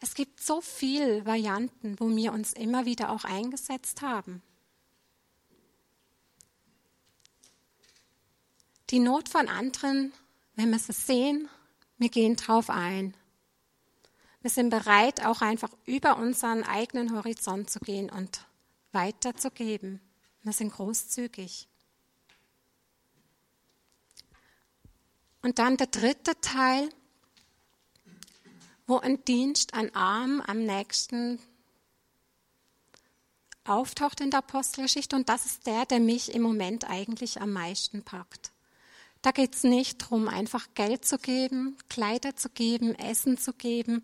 Es 0.00 0.14
gibt 0.14 0.40
so 0.40 0.60
viele 0.60 1.26
Varianten, 1.26 1.98
wo 1.98 2.08
wir 2.08 2.32
uns 2.32 2.52
immer 2.52 2.86
wieder 2.86 3.10
auch 3.10 3.24
eingesetzt 3.24 4.00
haben. 4.00 4.42
Die 8.90 9.00
Not 9.00 9.28
von 9.28 9.48
anderen, 9.48 10.12
wenn 10.54 10.70
wir 10.70 10.78
sie 10.78 10.92
sehen, 10.92 11.48
wir 11.98 12.08
gehen 12.08 12.36
drauf 12.36 12.70
ein. 12.70 13.14
Wir 14.40 14.50
sind 14.50 14.70
bereit, 14.70 15.26
auch 15.26 15.42
einfach 15.42 15.70
über 15.84 16.16
unseren 16.16 16.62
eigenen 16.62 17.14
Horizont 17.14 17.68
zu 17.68 17.80
gehen 17.80 18.08
und 18.08 18.46
weiterzugeben. 18.92 20.00
Wir 20.48 20.54
sind 20.54 20.72
großzügig. 20.72 21.68
Und 25.42 25.58
dann 25.58 25.76
der 25.76 25.88
dritte 25.88 26.40
Teil, 26.40 26.88
wo 28.86 28.96
ein 28.96 29.22
Dienst 29.26 29.74
an 29.74 29.90
Arm 29.90 30.40
am 30.40 30.64
nächsten 30.64 31.38
auftaucht 33.66 34.22
in 34.22 34.30
der 34.30 34.38
Apostelgeschichte. 34.38 35.16
Und 35.16 35.28
das 35.28 35.44
ist 35.44 35.66
der, 35.66 35.84
der 35.84 36.00
mich 36.00 36.34
im 36.34 36.40
Moment 36.40 36.88
eigentlich 36.88 37.42
am 37.42 37.52
meisten 37.52 38.02
packt. 38.02 38.50
Da 39.20 39.32
geht 39.32 39.54
es 39.54 39.64
nicht 39.64 40.00
darum, 40.00 40.28
einfach 40.28 40.68
Geld 40.72 41.04
zu 41.04 41.18
geben, 41.18 41.76
Kleider 41.90 42.36
zu 42.36 42.48
geben, 42.48 42.94
Essen 42.94 43.36
zu 43.36 43.52
geben, 43.52 44.02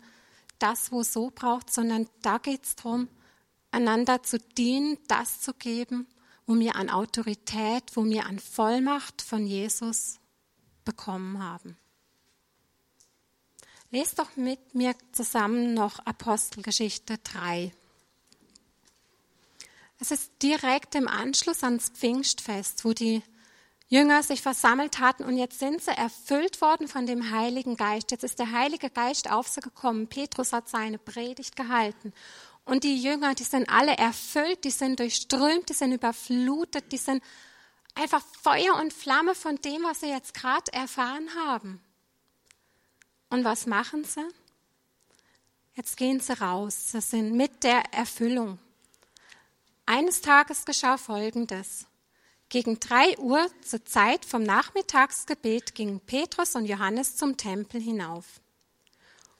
das, 0.59 0.91
wo 0.91 1.01
es 1.01 1.11
so 1.11 1.31
braucht, 1.31 1.73
sondern 1.73 2.07
da 2.21 2.37
geht 2.37 2.65
es 2.65 2.75
darum, 2.75 3.07
einander 3.71 4.21
zu 4.21 4.37
dienen, 4.37 4.99
das 5.07 5.41
zu 5.41 5.55
geben, 5.55 6.05
wo 6.45 6.57
wir 6.59 6.75
an 6.75 6.89
Autorität, 6.89 7.83
wo 7.95 8.05
wir 8.05 8.25
an 8.25 8.39
Vollmacht 8.39 9.21
von 9.21 9.45
Jesus 9.45 10.19
bekommen 10.83 11.41
haben. 11.41 11.77
Lest 13.91 14.19
doch 14.19 14.35
mit 14.35 14.75
mir 14.75 14.95
zusammen 15.11 15.73
noch 15.73 15.99
Apostelgeschichte 15.99 17.17
3. 17.19 17.71
Es 19.99 20.11
ist 20.11 20.31
direkt 20.41 20.95
im 20.95 21.07
Anschluss 21.07 21.63
ans 21.63 21.89
Pfingstfest, 21.89 22.83
wo 22.83 22.93
die 22.93 23.23
Jünger 23.87 24.23
sich 24.23 24.41
versammelt 24.41 24.99
hatten 24.99 25.23
und 25.23 25.37
jetzt 25.37 25.59
sind 25.59 25.81
sie 25.81 25.91
erfüllt 25.91 26.59
worden 26.59 26.87
von 26.87 27.05
dem 27.05 27.31
Heiligen 27.31 27.77
Geist. 27.77 28.11
Jetzt 28.11 28.23
ist 28.23 28.39
der 28.39 28.51
Heilige 28.51 28.89
Geist 28.89 29.31
auf 29.31 29.47
sie 29.47 29.61
gekommen. 29.61 30.07
Petrus 30.07 30.53
hat 30.53 30.67
seine 30.67 30.97
Predigt 30.97 31.55
gehalten. 31.55 32.11
Und 32.65 32.83
die 32.83 33.01
Jünger, 33.01 33.35
die 33.35 33.43
sind 33.43 33.69
alle 33.69 33.95
erfüllt, 33.95 34.63
die 34.63 34.71
sind 34.71 34.99
durchströmt, 34.99 35.69
die 35.69 35.73
sind 35.73 35.93
überflutet, 35.93 36.91
die 36.91 36.97
sind 36.97 37.23
einfach 37.93 38.23
Feuer 38.41 38.75
und 38.81 38.91
Flamme 38.91 39.35
von 39.35 39.55
dem, 39.57 39.83
was 39.83 40.01
sie 40.01 40.09
jetzt 40.09 40.33
gerade 40.33 40.73
erfahren 40.73 41.29
haben. 41.35 41.79
Und 43.29 43.43
was 43.43 43.67
machen 43.67 44.03
sie? 44.03 44.27
Jetzt 45.75 45.97
gehen 45.97 46.19
sie 46.19 46.39
raus. 46.39 46.91
Sie 46.91 47.01
sind 47.01 47.33
mit 47.33 47.63
der 47.63 47.93
Erfüllung. 47.93 48.59
Eines 49.85 50.21
Tages 50.21 50.65
geschah 50.65 50.97
Folgendes. 50.97 51.85
Gegen 52.49 52.79
drei 52.79 53.17
Uhr 53.17 53.45
zur 53.61 53.83
Zeit 53.85 54.23
vom 54.23 54.43
Nachmittagsgebet 54.43 55.75
gingen 55.75 55.99
Petrus 55.99 56.55
und 56.55 56.65
Johannes 56.65 57.17
zum 57.17 57.37
Tempel 57.37 57.81
hinauf. 57.81 58.39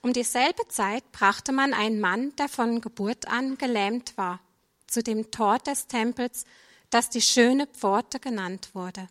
Um 0.05 0.13
dieselbe 0.13 0.67
Zeit 0.67 1.11
brachte 1.11 1.51
man 1.51 1.73
einen 1.73 1.99
Mann, 1.99 2.35
der 2.35 2.47
von 2.47 2.79
Geburt 2.79 3.27
an 3.27 3.57
gelähmt 3.57 4.15
war, 4.19 4.39
zu 4.85 5.01
dem 5.01 5.31
Tor 5.31 5.57
des 5.57 5.87
Tempels, 5.87 6.45
das 6.91 7.09
die 7.09 7.23
schöne 7.23 7.65
Pforte 7.65 8.19
genannt 8.19 8.69
wurde. 8.75 9.07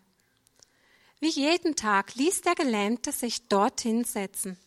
Wie 1.19 1.27
jeden 1.27 1.75
Tag 1.75 2.15
ließ 2.15 2.43
der 2.43 2.55
Gelähmte 2.55 3.11
sich 3.11 3.49
dorthin 3.49 4.05
setzen, 4.05 4.57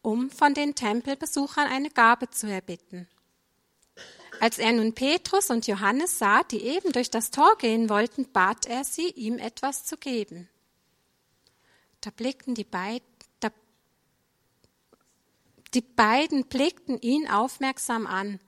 um 0.00 0.30
von 0.30 0.54
den 0.54 0.74
Tempelbesuchern 0.74 1.68
eine 1.68 1.90
Gabe 1.90 2.30
zu 2.30 2.46
erbitten. 2.46 3.06
Als 4.40 4.56
er 4.56 4.72
nun 4.72 4.94
Petrus 4.94 5.50
und 5.50 5.66
Johannes 5.66 6.18
sah, 6.18 6.42
die 6.44 6.62
eben 6.62 6.92
durch 6.92 7.10
das 7.10 7.30
Tor 7.30 7.58
gehen 7.58 7.90
wollten, 7.90 8.32
bat 8.32 8.64
er 8.64 8.82
sie, 8.82 9.10
ihm 9.10 9.38
etwas 9.38 9.84
zu 9.84 9.98
geben. 9.98 10.48
Da 12.00 12.08
blickten 12.08 12.54
die 12.54 12.64
beiden, 12.64 13.15
die 15.76 15.82
beiden 15.82 16.46
blickten 16.46 16.98
ihn 17.02 17.28
aufmerksam 17.28 18.06
an, 18.06 18.40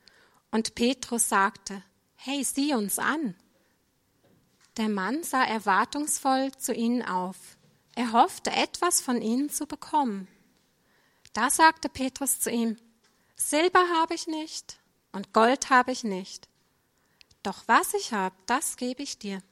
und 0.51 0.75
Petrus 0.75 1.29
sagte, 1.29 1.83
Hey, 2.17 2.43
sieh 2.43 2.75
uns 2.75 2.99
an. 2.99 3.37
Der 4.79 4.89
Mann 4.89 5.23
sah 5.23 5.45
erwartungsvoll 5.45 6.53
zu 6.57 6.73
ihnen 6.73 7.03
auf. 7.03 7.37
Er 7.95 8.13
hoffte, 8.13 8.51
etwas 8.51 9.03
von 9.03 9.21
ihnen 9.21 9.51
zu 9.51 9.67
bekommen. 9.67 10.27
Da 11.35 11.51
sagte 11.51 11.91
Petrus 11.91 12.41
zu 12.41 12.51
ihm, 12.51 12.79
Silber 13.37 13.85
habe 14.01 14.15
ich 14.15 14.27
nicht 14.27 14.81
und 15.13 15.35
Gold 15.35 15.69
habe 15.69 15.93
ich 15.93 16.05
nicht. 16.05 16.49
Doch 17.43 17.63
was 17.67 17.93
ich 17.93 18.15
habe, 18.15 18.35
das 18.47 18.79
gebe 18.79 19.03
ich 19.03 19.19
dir. 19.19 19.43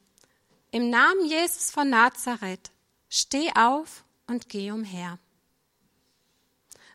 Im 0.71 0.89
Namen 0.89 1.27
Jesus 1.27 1.71
von 1.71 1.91
Nazareth, 1.91 2.73
steh 3.11 3.53
auf 3.55 4.05
und 4.27 4.49
geh 4.49 4.71
umher. 4.71 5.19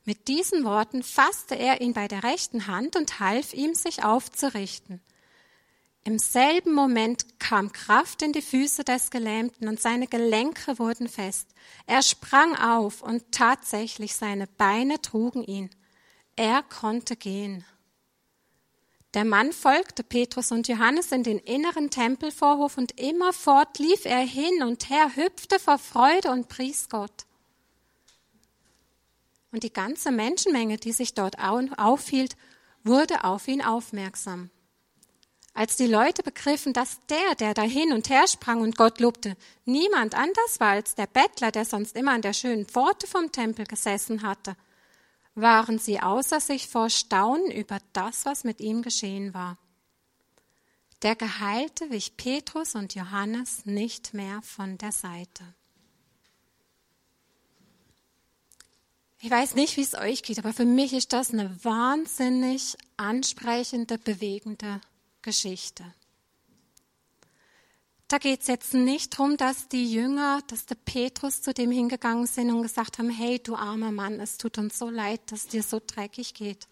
Mit 0.03 0.27
diesen 0.27 0.63
Worten 0.63 1.03
fasste 1.03 1.55
er 1.55 1.81
ihn 1.81 1.93
bei 1.93 2.07
der 2.07 2.23
rechten 2.23 2.67
Hand 2.67 2.95
und 2.95 3.19
half 3.19 3.53
ihm, 3.53 3.75
sich 3.75 4.03
aufzurichten. 4.03 5.01
Im 6.03 6.17
selben 6.17 6.73
Moment 6.73 7.39
kam 7.39 7.71
Kraft 7.71 8.23
in 8.23 8.33
die 8.33 8.41
Füße 8.41 8.83
des 8.83 9.11
Gelähmten 9.11 9.67
und 9.67 9.79
seine 9.79 10.07
Gelenke 10.07 10.79
wurden 10.79 11.07
fest. 11.07 11.49
Er 11.85 12.01
sprang 12.01 12.55
auf 12.55 13.03
und 13.03 13.31
tatsächlich 13.31 14.15
seine 14.15 14.47
Beine 14.47 14.99
trugen 14.99 15.43
ihn. 15.43 15.69
Er 16.35 16.63
konnte 16.63 17.15
gehen. 17.15 17.63
Der 19.13 19.25
Mann 19.25 19.51
folgte 19.51 20.03
Petrus 20.03 20.51
und 20.51 20.67
Johannes 20.67 21.11
in 21.11 21.21
den 21.21 21.37
inneren 21.37 21.91
Tempelvorhof 21.91 22.77
und 22.77 22.99
immerfort 22.99 23.77
lief 23.77 24.05
er 24.05 24.21
hin 24.21 24.63
und 24.63 24.89
her, 24.89 25.15
hüpfte 25.15 25.59
vor 25.59 25.77
Freude 25.77 26.31
und 26.31 26.47
pries 26.47 26.89
Gott. 26.89 27.25
Und 29.51 29.63
die 29.63 29.73
ganze 29.73 30.11
Menschenmenge, 30.11 30.77
die 30.77 30.93
sich 30.93 31.13
dort 31.13 31.35
aufhielt, 31.39 32.35
wurde 32.83 33.23
auf 33.23 33.47
ihn 33.47 33.61
aufmerksam. 33.61 34.49
Als 35.53 35.75
die 35.75 35.87
Leute 35.87 36.23
begriffen, 36.23 36.71
dass 36.71 36.99
der, 37.07 37.35
der 37.37 37.53
da 37.53 37.63
hin 37.63 37.91
und 37.91 38.09
her 38.09 38.25
sprang 38.27 38.61
und 38.61 38.77
Gott 38.77 39.01
lobte, 39.01 39.35
niemand 39.65 40.15
anders 40.15 40.59
war 40.59 40.69
als 40.69 40.95
der 40.95 41.07
Bettler, 41.07 41.51
der 41.51 41.65
sonst 41.65 41.97
immer 41.97 42.13
an 42.13 42.21
der 42.21 42.33
schönen 42.33 42.65
Pforte 42.65 43.05
vom 43.05 43.31
Tempel 43.33 43.65
gesessen 43.65 44.23
hatte, 44.23 44.55
waren 45.35 45.77
sie 45.77 45.99
außer 45.99 46.39
sich 46.39 46.67
vor 46.67 46.89
Staunen 46.89 47.51
über 47.51 47.79
das, 47.91 48.25
was 48.25 48.45
mit 48.45 48.61
ihm 48.61 48.81
geschehen 48.81 49.33
war. 49.33 49.57
Der 51.01 51.15
Geheilte 51.15 51.89
wich 51.89 52.15
Petrus 52.15 52.75
und 52.75 52.95
Johannes 52.95 53.65
nicht 53.65 54.13
mehr 54.13 54.41
von 54.43 54.77
der 54.77 54.91
Seite. 54.91 55.43
Ich 59.23 59.29
weiß 59.29 59.53
nicht, 59.53 59.77
wie 59.77 59.83
es 59.83 59.93
euch 59.93 60.23
geht, 60.23 60.39
aber 60.39 60.51
für 60.51 60.65
mich 60.65 60.93
ist 60.93 61.13
das 61.13 61.31
eine 61.31 61.55
wahnsinnig 61.63 62.75
ansprechende, 62.97 63.99
bewegende 63.99 64.81
Geschichte. 65.21 65.83
Da 68.07 68.17
geht 68.17 68.41
es 68.41 68.47
jetzt 68.47 68.73
nicht 68.73 69.13
darum, 69.13 69.37
dass 69.37 69.67
die 69.67 69.93
Jünger, 69.93 70.41
dass 70.47 70.65
der 70.65 70.75
Petrus 70.75 71.43
zu 71.43 71.53
dem 71.53 71.69
hingegangen 71.69 72.25
sind 72.25 72.49
und 72.49 72.63
gesagt 72.63 72.97
haben, 72.97 73.11
hey, 73.11 73.37
du 73.37 73.55
armer 73.55 73.91
Mann, 73.91 74.19
es 74.19 74.39
tut 74.39 74.57
uns 74.57 74.79
so 74.79 74.89
leid, 74.89 75.21
dass 75.27 75.47
dir 75.47 75.61
so 75.61 75.79
dreckig 75.85 76.33
geht. 76.33 76.67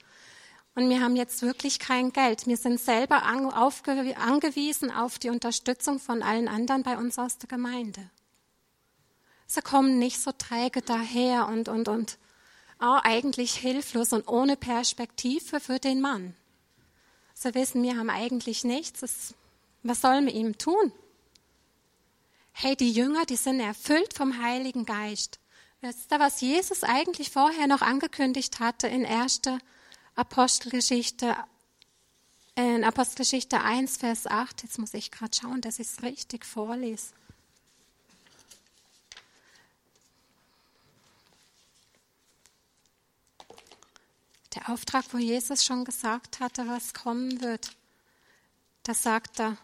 Und 0.73 0.89
wir 0.89 1.01
haben 1.01 1.15
jetzt 1.15 1.43
wirklich 1.43 1.77
kein 1.77 2.11
Geld. 2.11 2.47
Wir 2.47 2.57
sind 2.57 2.79
selber 2.79 3.23
angewiesen 3.23 4.91
auf 4.91 5.19
die 5.19 5.29
Unterstützung 5.29 5.99
von 5.99 6.23
allen 6.23 6.47
anderen 6.47 6.81
bei 6.81 6.97
uns 6.97 7.19
aus 7.19 7.37
der 7.37 7.47
Gemeinde. 7.47 8.09
Sie 9.45 9.61
kommen 9.61 9.99
nicht 9.99 10.19
so 10.19 10.31
träge 10.31 10.81
daher 10.81 11.47
und, 11.47 11.69
und, 11.69 11.87
und 11.87 12.17
oh, 12.81 12.99
eigentlich 13.03 13.55
hilflos 13.55 14.13
und 14.13 14.27
ohne 14.27 14.55
Perspektive 14.55 15.59
für 15.59 15.79
den 15.79 16.01
Mann. 16.01 16.35
Sie 17.33 17.53
wissen, 17.53 17.83
wir 17.83 17.97
haben 17.97 18.09
eigentlich 18.09 18.63
nichts. 18.63 19.35
Was 19.83 20.01
sollen 20.01 20.25
wir 20.25 20.33
ihm 20.33 20.57
tun? 20.57 20.91
hey, 22.61 22.75
die 22.75 22.91
Jünger, 22.91 23.25
die 23.25 23.37
sind 23.37 23.61
erfüllt 23.61 24.13
vom 24.13 24.43
Heiligen 24.43 24.85
Geist. 24.85 25.39
Wisst 25.79 26.11
ihr, 26.11 26.19
was 26.19 26.41
Jesus 26.41 26.83
eigentlich 26.83 27.29
vorher 27.31 27.67
noch 27.67 27.81
angekündigt 27.81 28.59
hatte 28.59 28.87
in 28.87 29.05
1. 29.05 29.41
Apostelgeschichte, 30.15 31.37
in 32.55 32.83
Apostelgeschichte 32.83 33.61
1, 33.61 33.95
Vers 33.95 34.27
8? 34.27 34.63
Jetzt 34.63 34.77
muss 34.77 34.93
ich 34.93 35.09
gerade 35.09 35.31
schauen, 35.33 35.61
dass 35.61 35.79
ich 35.79 35.87
es 35.87 36.03
richtig 36.03 36.45
vorlese. 36.45 37.13
Der 44.59 44.73
Auftrag, 44.73 45.05
wo 45.11 45.17
Jesus 45.17 45.63
schon 45.63 45.85
gesagt 45.85 46.41
hatte, 46.41 46.67
was 46.67 46.93
kommen 46.93 47.41
wird, 47.41 47.75
da 48.83 48.93
sagt 48.93 49.39
er, 49.39 49.57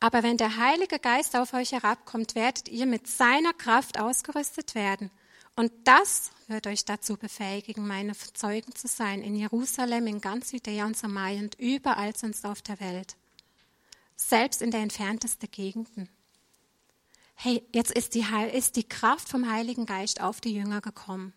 aber 0.00 0.22
wenn 0.22 0.36
der 0.36 0.56
Heilige 0.56 1.00
Geist 1.00 1.34
auf 1.34 1.54
euch 1.54 1.72
herabkommt, 1.72 2.36
werdet 2.36 2.68
ihr 2.68 2.86
mit 2.86 3.08
seiner 3.08 3.52
Kraft 3.52 3.98
ausgerüstet 3.98 4.76
werden. 4.76 5.10
Und 5.56 5.72
das 5.82 6.30
wird 6.46 6.68
euch 6.68 6.84
dazu 6.84 7.16
befähigen, 7.16 7.84
meine 7.84 8.12
Zeugen 8.16 8.72
zu 8.76 8.86
sein 8.86 9.22
in 9.22 9.34
Jerusalem, 9.34 10.06
in 10.06 10.20
ganz 10.20 10.52
Judäa 10.52 10.86
und 10.86 10.96
Samaria 10.96 11.40
und 11.40 11.56
überall 11.58 12.16
sonst 12.16 12.44
auf 12.44 12.62
der 12.62 12.78
Welt. 12.78 13.16
Selbst 14.14 14.62
in 14.62 14.70
der 14.70 14.80
entferntesten 14.80 15.50
Gegenden. 15.50 16.08
Hey, 17.34 17.64
jetzt 17.74 17.90
ist 17.90 18.14
die, 18.14 18.24
ist 18.52 18.76
die 18.76 18.88
Kraft 18.88 19.28
vom 19.28 19.50
Heiligen 19.50 19.84
Geist 19.84 20.20
auf 20.20 20.40
die 20.40 20.54
Jünger 20.54 20.80
gekommen. 20.80 21.32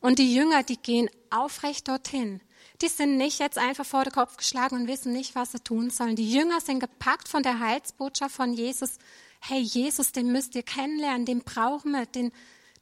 Und 0.00 0.18
die 0.18 0.34
Jünger, 0.34 0.62
die 0.62 0.76
gehen 0.76 1.08
aufrecht 1.30 1.88
dorthin 1.88 2.40
die 2.82 2.88
sind 2.88 3.16
nicht 3.16 3.38
jetzt 3.38 3.58
einfach 3.58 3.86
vor 3.86 4.04
den 4.04 4.12
Kopf 4.12 4.36
geschlagen 4.36 4.76
und 4.76 4.88
wissen 4.88 5.12
nicht, 5.12 5.34
was 5.34 5.52
sie 5.52 5.60
tun 5.60 5.90
sollen. 5.90 6.16
Die 6.16 6.30
Jünger 6.30 6.60
sind 6.60 6.80
gepackt 6.80 7.28
von 7.28 7.42
der 7.42 7.60
Heilsbotschaft 7.60 8.34
von 8.34 8.52
Jesus. 8.52 8.98
Hey, 9.40 9.60
Jesus, 9.60 10.12
den 10.12 10.32
müsst 10.32 10.54
ihr 10.54 10.62
kennenlernen, 10.64 11.24
den 11.24 11.42
brauchen 11.42 11.92
wir, 11.92 12.06
den, 12.06 12.32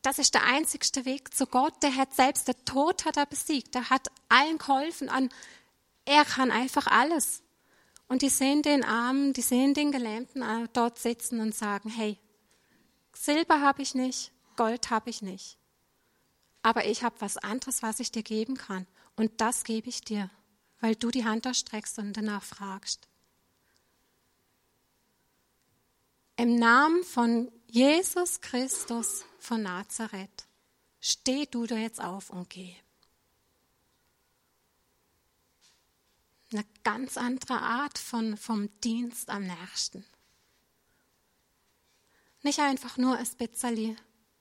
das 0.03 0.19
ist 0.19 0.35
der 0.35 0.45
einzigste 0.45 1.05
Weg 1.05 1.35
zu 1.35 1.47
Gott. 1.47 1.75
Der 1.83 1.97
hat 1.97 2.15
selbst, 2.15 2.49
der 2.49 2.65
Tod 2.65 3.05
hat 3.05 3.17
er 3.17 3.27
besiegt, 3.27 3.75
der 3.75 3.91
hat 3.91 4.09
allen 4.29 4.59
geholfen 4.59 5.09
an, 5.09 5.29
er 6.07 6.25
kann 6.25 6.51
einfach 6.51 6.87
alles. 6.87 7.43
Und 8.09 8.23
die 8.23 8.31
sehen 8.31 8.63
den 8.63 8.85
Armen, 8.85 9.33
die 9.35 9.43
sehen 9.43 9.75
den 9.75 9.93
Gelähmten 9.93 10.43
äh, 10.43 10.67
dort 10.73 10.99
sitzen 10.99 11.41
und 11.41 11.55
sagen, 11.55 11.91
hey, 11.91 12.19
Silber 13.15 13.61
habe 13.61 13.83
ich 13.83 13.95
nicht, 13.95 14.33
Gold 14.57 14.91
habe 14.91 15.11
ich 15.11 15.23
nicht. 15.23 15.60
Aber 16.63 16.87
ich 16.87 17.03
habe 17.03 17.21
was 17.21 17.37
anderes, 17.39 17.83
was 17.83 18.01
ich 18.01 18.13
dir 18.13 18.23
geben 18.23 18.57
kann. 18.57 18.87
Und 19.17 19.41
das 19.41 19.65
gebe 19.65 19.89
ich 19.89 20.03
dir, 20.03 20.31
weil 20.81 20.95
du 20.95 21.11
die 21.11 21.25
Hand 21.25 21.47
ausstreckst 21.47 21.99
und 21.99 22.13
danach 22.15 22.43
fragst. 22.43 23.09
Im 26.37 26.57
Namen 26.57 27.05
von 27.05 27.51
Jesus 27.67 28.41
Christus 28.41 29.25
von 29.39 29.63
Nazareth, 29.63 30.47
steh 31.01 31.47
du 31.47 31.67
da 31.67 31.77
jetzt 31.77 32.01
auf 32.01 32.31
und 32.31 32.49
geh. 32.49 32.75
Eine 36.53 36.65
ganz 36.83 37.17
andere 37.17 37.61
Art 37.61 37.99
von, 37.99 38.37
vom 38.37 38.69
Dienst 38.81 39.29
am 39.29 39.47
Nächsten. 39.47 40.05
Nicht 42.43 42.59
einfach 42.59 42.97
nur 42.97 43.17
ein 43.17 43.29
bisschen 43.37 43.97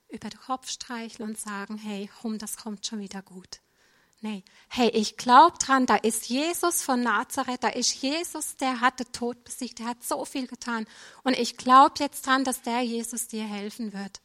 über 0.10 0.30
den 0.30 0.39
Kopf 0.39 0.69
streicheln 0.69 1.30
und 1.30 1.38
sagen, 1.38 1.78
hey, 1.78 2.10
komm, 2.22 2.38
das 2.38 2.58
kommt 2.58 2.86
schon 2.86 3.00
wieder 3.00 3.22
gut. 3.22 3.62
Nee, 4.22 4.43
hey, 4.67 4.89
ich 4.89 5.15
glaube 5.15 5.58
dran, 5.60 5.86
da 5.86 5.95
ist 5.95 6.28
Jesus 6.28 6.84
von 6.84 7.02
Nazareth, 7.02 7.63
da 7.63 7.69
ist 7.69 8.02
Jesus, 8.02 8.58
der 8.58 8.82
hat 8.82 9.00
den 9.00 9.12
Tod 9.13 9.45
besiegt, 9.45 9.80
der 9.80 9.88
hat 9.88 10.04
so 10.04 10.26
viel 10.26 10.45
getan. 10.45 10.86
Und 11.24 11.38
ich 11.38 11.56
glaube 11.56 11.93
jetzt 12.00 12.28
dran, 12.28 12.43
dass 12.43 12.62
der 12.62 12.82
Jesus 12.82 13.28
dir 13.28 13.45
helfen 13.45 13.93
wird. 13.93 14.19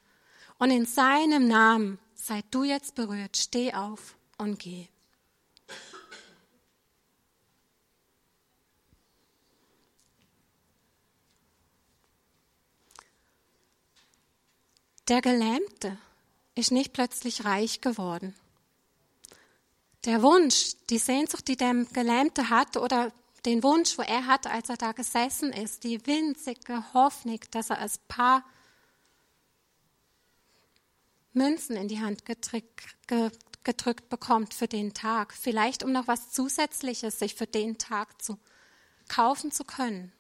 Und 0.59 0.71
in 0.71 0.87
seinem 0.87 1.47
Namen 1.47 2.01
sei 2.15 2.43
du 2.51 2.65
jetzt 2.65 2.97
berührt, 2.97 3.37
steh 3.37 3.73
auf 3.73 4.17
und 4.37 4.59
geh. 4.59 4.89
Der 15.09 15.21
Gelähmte 15.21 15.99
ist 16.55 16.71
nicht 16.71 16.95
plötzlich 16.95 17.45
reich 17.45 17.83
geworden. 17.83 18.35
Der 20.07 20.23
Wunsch, 20.23 20.77
die 20.89 20.99
Sehnsucht, 20.99 21.47
die 21.49 21.57
der 21.57 21.75
Gelähmte 21.93 22.49
hat 22.49 22.79
oder 22.79 23.13
den 23.45 23.63
Wunsch, 23.63 23.99
wo 23.99 24.03
er 24.03 24.27
hat, 24.27 24.47
als 24.47 24.71
er 24.71 24.79
da 24.79 24.93
gesessen 24.93 25.53
ist, 25.53 25.85
die 25.85 26.07
winzige 26.07 26.95
Hoffnung, 26.95 27.41
dass 27.51 27.69
er 27.69 27.79
ein 27.79 27.91
paar 28.09 28.45
Münzen 31.35 31.77
in 31.77 31.89
die 31.89 32.01
Hand 32.01 32.25
gedrückt, 32.25 32.97
gedrückt 33.63 34.09
bekommt 34.09 34.55
für 34.55 34.69
den 34.69 34.95
Tag, 34.95 35.35
vielleicht 35.35 35.83
um 35.83 35.93
noch 35.93 36.07
was 36.07 36.31
Zusätzliches 36.31 37.19
sich 37.19 37.35
für 37.35 37.47
den 37.47 37.77
Tag 37.77 38.23
zu 38.23 38.39
kaufen 39.09 39.51
zu 39.51 39.65
können. 39.65 40.13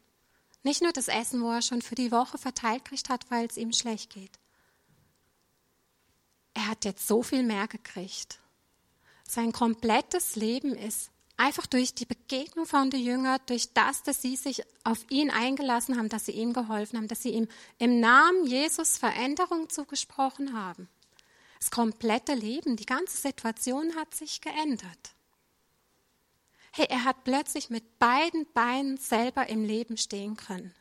Nicht 0.63 0.83
nur 0.83 0.93
das 0.93 1.09
Essen, 1.09 1.41
wo 1.41 1.51
er 1.51 1.63
schon 1.63 1.81
für 1.81 1.95
die 1.95 2.11
Woche 2.11 2.37
verteilt 2.37 2.85
kriegt 2.85 3.09
hat, 3.09 3.31
weil 3.31 3.47
es 3.47 3.57
ihm 3.57 3.73
schlecht 3.73 4.11
geht. 4.11 4.39
Hat 6.85 6.97
jetzt 6.97 7.09
so 7.09 7.23
viel 7.23 7.43
mehr 7.43 7.67
gekriegt. 7.67 8.41
Sein 9.27 9.53
komplettes 9.53 10.37
Leben 10.37 10.75
ist 10.75 11.11
einfach 11.39 11.65
durch 11.65 11.95
die 11.95 12.05
Begegnung 12.05 12.67
von 12.67 12.91
den 12.91 13.03
Jüngern, 13.03 13.41
durch 13.47 13.73
das, 13.73 14.03
dass 14.03 14.21
sie 14.21 14.37
sich 14.37 14.63
auf 14.85 14.99
ihn 15.09 15.31
eingelassen 15.31 15.97
haben, 15.97 16.11
dass 16.11 16.27
sie 16.27 16.33
ihm 16.33 16.53
geholfen 16.53 16.99
haben, 16.99 17.09
dass 17.09 17.23
sie 17.23 17.31
ihm 17.31 17.49
im 17.79 18.01
Namen 18.01 18.47
Jesus 18.47 18.99
Veränderung 18.99 19.71
zugesprochen 19.71 20.53
haben. 20.53 20.91
Das 21.59 21.71
komplette 21.71 22.35
Leben, 22.35 22.77
die 22.77 22.85
ganze 22.85 23.17
Situation 23.17 23.97
hat 23.97 24.15
sich 24.15 24.43
geändert. 24.43 25.15
Hey, 26.71 26.85
er 26.91 27.05
hat 27.05 27.25
plötzlich 27.25 27.71
mit 27.71 27.99
beiden 27.99 28.47
Beinen 28.53 28.99
selber 28.99 29.49
im 29.49 29.65
Leben 29.65 29.97
stehen 29.97 30.37
können. 30.37 30.75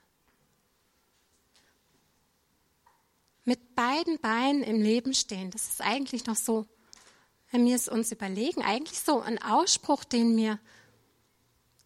Mit 3.46 3.76
beiden 3.76 4.20
Beinen 4.20 4.64
im 4.64 4.82
Leben 4.82 5.14
stehen, 5.14 5.52
das 5.52 5.68
ist 5.68 5.82
eigentlich 5.82 6.26
noch 6.26 6.36
so 6.36 6.66
wenn 7.54 7.68
wir 7.68 7.76
es 7.76 7.88
uns 7.88 8.12
überlegen, 8.12 8.64
eigentlich 8.64 9.00
so 9.00 9.22
ein 9.22 9.40
Ausspruch, 9.40 10.04
den 10.04 10.36
wir 10.36 10.60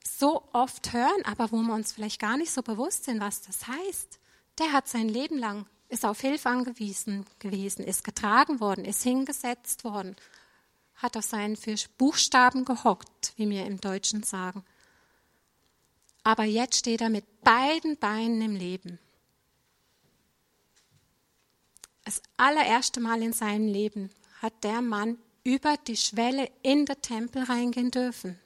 so 0.01 0.47
oft 0.53 0.93
hören, 0.93 1.25
aber 1.25 1.51
wo 1.51 1.57
wir 1.57 1.73
uns 1.73 1.91
vielleicht 1.91 2.21
gar 2.21 2.37
nicht 2.37 2.51
so 2.51 2.61
bewusst 2.61 3.03
sind, 3.03 3.19
was 3.19 3.41
das 3.41 3.67
heißt. 3.67 4.17
Der 4.59 4.71
hat 4.71 4.87
sein 4.87 5.09
Leben 5.09 5.37
lang, 5.37 5.67
ist 5.89 6.05
auf 6.05 6.21
Hilfe 6.21 6.47
angewiesen 6.47 7.25
gewesen, 7.39 7.83
ist 7.83 8.05
getragen 8.05 8.61
worden, 8.61 8.85
ist 8.85 9.03
hingesetzt 9.03 9.83
worden, 9.83 10.15
hat 10.95 11.17
auf 11.17 11.25
seinen 11.25 11.57
Buchstaben 11.97 12.63
gehockt, 12.63 13.33
wie 13.35 13.49
wir 13.49 13.65
im 13.65 13.81
Deutschen 13.81 14.23
sagen. 14.23 14.63
Aber 16.23 16.45
jetzt 16.45 16.77
steht 16.77 17.01
er 17.01 17.09
mit 17.09 17.41
beiden 17.41 17.97
Beinen 17.97 18.41
im 18.41 18.55
Leben. 18.55 18.99
Das 22.07 22.21
allererste 22.37 23.01
Mal 23.01 23.21
in 23.21 23.33
seinem 23.33 23.67
Leben 23.67 24.11
hat 24.41 24.63
der 24.63 24.81
Mann 24.81 25.17
über 25.43 25.75
die 25.75 25.97
Schwelle 25.97 26.49
in 26.63 26.85
den 26.85 27.01
Tempel 27.01 27.43
reingehen 27.43 27.91
dürfen. 27.91 28.39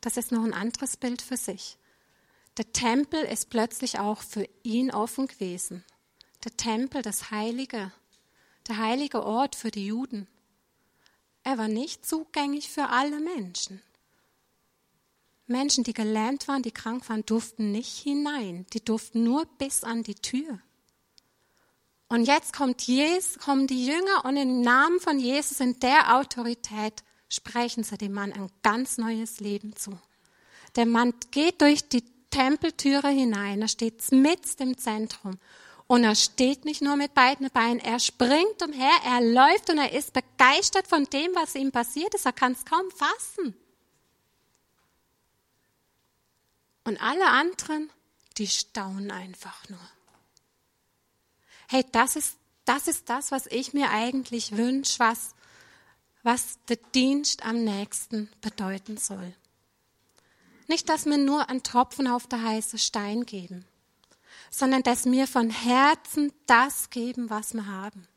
Das 0.00 0.16
ist 0.16 0.30
noch 0.30 0.44
ein 0.44 0.54
anderes 0.54 0.96
Bild 0.96 1.20
für 1.20 1.36
sich. 1.36 1.76
Der 2.56 2.72
Tempel 2.72 3.20
ist 3.24 3.50
plötzlich 3.50 3.98
auch 3.98 4.22
für 4.22 4.48
ihn 4.62 4.92
offen 4.92 5.26
gewesen. 5.26 5.84
Der 6.44 6.56
Tempel, 6.56 7.02
das 7.02 7.32
Heilige, 7.32 7.90
der 8.68 8.76
heilige 8.76 9.24
Ort 9.24 9.56
für 9.56 9.72
die 9.72 9.86
Juden. 9.86 10.28
Er 11.42 11.58
war 11.58 11.66
nicht 11.66 12.06
zugänglich 12.06 12.68
für 12.68 12.90
alle 12.90 13.18
Menschen. 13.18 13.82
Menschen, 15.48 15.82
die 15.82 15.94
gelähmt 15.94 16.46
waren, 16.46 16.62
die 16.62 16.70
krank 16.70 17.08
waren, 17.08 17.26
durften 17.26 17.72
nicht 17.72 17.98
hinein. 17.98 18.66
Die 18.72 18.84
durften 18.84 19.24
nur 19.24 19.46
bis 19.46 19.82
an 19.82 20.04
die 20.04 20.14
Tür. 20.14 20.60
Und 22.08 22.24
jetzt 22.24 22.54
kommt 22.54 22.82
Jesus, 22.82 23.38
kommen 23.38 23.66
die 23.66 23.84
Jünger 23.84 24.24
und 24.24 24.36
im 24.36 24.62
Namen 24.62 24.98
von 24.98 25.18
Jesus 25.18 25.60
in 25.60 25.78
der 25.80 26.16
Autorität 26.16 27.02
sprechen 27.28 27.84
sie 27.84 27.98
dem 27.98 28.14
Mann 28.14 28.32
ein 28.32 28.50
ganz 28.62 28.96
neues 28.96 29.40
Leben 29.40 29.76
zu. 29.76 29.98
Der 30.76 30.86
Mann 30.86 31.12
geht 31.30 31.60
durch 31.60 31.86
die 31.88 32.04
Tempeltüre 32.30 33.08
hinein, 33.08 33.60
er 33.60 33.68
steht 33.68 34.10
mitten 34.10 34.62
im 34.62 34.78
Zentrum 34.78 35.38
und 35.86 36.04
er 36.04 36.14
steht 36.14 36.64
nicht 36.64 36.80
nur 36.80 36.96
mit 36.96 37.12
beiden 37.12 37.50
Beinen, 37.50 37.80
er 37.80 38.00
springt 38.00 38.62
umher, 38.62 38.92
er 39.04 39.20
läuft 39.20 39.68
und 39.68 39.78
er 39.78 39.92
ist 39.92 40.14
begeistert 40.14 40.86
von 40.86 41.04
dem, 41.04 41.34
was 41.34 41.54
ihm 41.54 41.72
passiert 41.72 42.14
ist, 42.14 42.24
er 42.24 42.32
kann 42.32 42.52
es 42.52 42.64
kaum 42.64 42.90
fassen. 42.90 43.54
Und 46.84 47.02
alle 47.02 47.26
anderen, 47.26 47.90
die 48.38 48.46
staunen 48.46 49.10
einfach 49.10 49.68
nur 49.68 49.80
hey, 51.68 51.84
das 51.92 52.16
ist, 52.16 52.36
das 52.64 52.88
ist 52.88 53.08
das, 53.08 53.30
was 53.30 53.46
ich 53.46 53.72
mir 53.72 53.90
eigentlich 53.90 54.56
wünsche, 54.56 54.98
was, 54.98 55.34
was 56.22 56.58
der 56.68 56.78
Dienst 56.94 57.44
am 57.44 57.62
nächsten 57.62 58.28
bedeuten 58.40 58.96
soll. 58.96 59.34
Nicht, 60.66 60.88
dass 60.88 61.06
wir 61.06 61.18
nur 61.18 61.48
einen 61.48 61.62
Tropfen 61.62 62.08
auf 62.08 62.26
der 62.26 62.42
heißen 62.42 62.78
Stein 62.78 63.24
geben, 63.24 63.64
sondern 64.50 64.82
dass 64.82 65.04
wir 65.06 65.26
von 65.26 65.50
Herzen 65.50 66.32
das 66.46 66.90
geben, 66.90 67.30
was 67.30 67.54
wir 67.54 67.66
haben. 67.66 68.08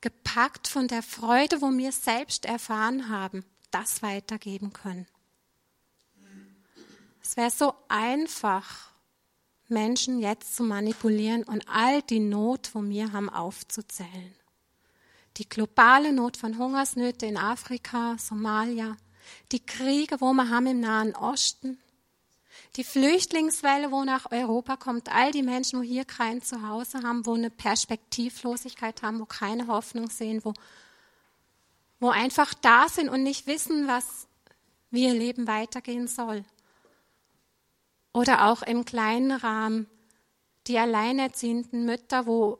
Gepackt 0.00 0.68
von 0.68 0.86
der 0.86 1.02
Freude, 1.02 1.60
wo 1.60 1.76
wir 1.76 1.90
selbst 1.90 2.44
erfahren 2.44 3.08
haben, 3.08 3.44
das 3.72 4.02
weitergeben 4.02 4.72
können. 4.72 5.08
Es 7.20 7.36
wäre 7.36 7.50
so 7.50 7.74
einfach, 7.88 8.92
Menschen 9.68 10.18
jetzt 10.18 10.56
zu 10.56 10.62
manipulieren 10.62 11.44
und 11.44 11.68
all 11.68 12.02
die 12.02 12.20
Not, 12.20 12.70
wo 12.74 12.82
wir 12.82 13.12
haben, 13.12 13.28
aufzuzählen. 13.28 14.34
Die 15.36 15.48
globale 15.48 16.12
Not 16.12 16.36
von 16.36 16.58
Hungersnöte 16.58 17.26
in 17.26 17.36
Afrika, 17.36 18.16
Somalia, 18.18 18.96
die 19.52 19.64
Kriege, 19.64 20.20
wo 20.20 20.32
wir 20.32 20.48
haben 20.48 20.66
im 20.66 20.80
Nahen 20.80 21.14
Osten, 21.14 21.78
die 22.76 22.84
Flüchtlingswelle, 22.84 23.90
wo 23.90 24.04
nach 24.04 24.30
Europa 24.30 24.76
kommt, 24.76 25.14
all 25.14 25.32
die 25.32 25.42
Menschen, 25.42 25.80
wo 25.80 25.82
hier 25.82 26.04
kein 26.04 26.42
Zuhause 26.42 27.02
haben, 27.02 27.26
wo 27.26 27.34
eine 27.34 27.50
Perspektivlosigkeit 27.50 29.02
haben, 29.02 29.20
wo 29.20 29.26
keine 29.26 29.66
Hoffnung 29.66 30.10
sehen, 30.10 30.44
wo, 30.44 30.54
wo 32.00 32.10
einfach 32.10 32.54
da 32.54 32.88
sind 32.88 33.08
und 33.08 33.22
nicht 33.22 33.46
wissen, 33.46 33.86
was 33.86 34.26
wie 34.90 35.04
ihr 35.04 35.14
Leben 35.14 35.46
weitergehen 35.46 36.08
soll. 36.08 36.44
Oder 38.12 38.46
auch 38.46 38.62
im 38.62 38.84
kleinen 38.84 39.32
Rahmen 39.32 39.86
die 40.66 40.78
alleinerziehenden 40.78 41.84
Mütter, 41.84 42.26
wo, 42.26 42.58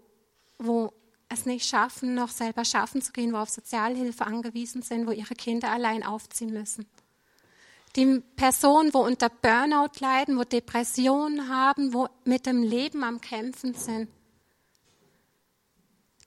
wo 0.58 0.92
es 1.28 1.46
nicht 1.46 1.66
schaffen, 1.66 2.14
noch 2.14 2.30
selber 2.30 2.64
schaffen 2.64 3.02
zu 3.02 3.12
gehen, 3.12 3.32
wo 3.32 3.38
auf 3.38 3.50
Sozialhilfe 3.50 4.24
angewiesen 4.24 4.82
sind, 4.82 5.06
wo 5.06 5.12
ihre 5.12 5.34
Kinder 5.34 5.70
allein 5.70 6.02
aufziehen 6.02 6.52
müssen. 6.52 6.86
Die 7.96 8.20
Personen, 8.36 8.92
wo 8.94 9.00
unter 9.00 9.28
Burnout 9.28 10.00
leiden, 10.00 10.38
wo 10.38 10.44
Depressionen 10.44 11.48
haben, 11.48 11.92
wo 11.92 12.08
mit 12.24 12.46
dem 12.46 12.62
Leben 12.62 13.02
am 13.02 13.20
Kämpfen 13.20 13.74
sind. 13.74 14.08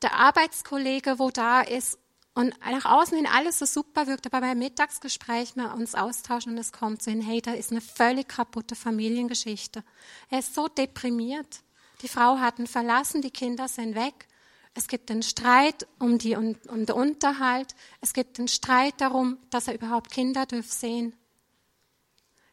Der 0.01 0.15
Arbeitskollege, 0.15 1.19
wo 1.19 1.29
da 1.29 1.61
ist 1.61 1.99
und 2.33 2.53
nach 2.61 2.85
außen 2.85 3.17
hin 3.17 3.27
alles 3.27 3.59
so 3.59 3.65
super 3.65 4.07
wirkt, 4.07 4.25
aber 4.25 4.39
beim 4.39 4.59
Mittagsgespräch 4.59 5.55
wir 5.55 5.73
uns 5.73 5.95
austauschen 5.95 6.53
und 6.53 6.57
es 6.57 6.71
kommt 6.71 7.03
so 7.03 7.11
hin, 7.11 7.21
hey, 7.21 7.41
da 7.41 7.53
ist 7.53 7.71
eine 7.71 7.81
völlig 7.81 8.29
kaputte 8.29 8.75
Familiengeschichte. 8.75 9.83
Er 10.29 10.39
ist 10.39 10.55
so 10.55 10.69
deprimiert. 10.69 11.61
Die 12.01 12.07
Frau 12.07 12.39
hat 12.39 12.57
ihn 12.57 12.67
verlassen, 12.67 13.21
die 13.21 13.31
Kinder 13.31 13.67
sind 13.67 13.95
weg. 13.95 14.27
Es 14.73 14.87
gibt 14.87 15.11
einen 15.11 15.23
Streit 15.23 15.85
um, 15.99 16.17
die, 16.17 16.37
um, 16.37 16.55
um 16.69 16.85
den 16.85 16.95
Unterhalt. 16.95 17.75
Es 17.99 18.13
gibt 18.13 18.39
einen 18.39 18.47
Streit 18.47 18.93
darum, 18.99 19.37
dass 19.49 19.67
er 19.67 19.75
überhaupt 19.75 20.09
Kinder 20.09 20.45
dürfen 20.45 20.71
sehen. 20.71 21.15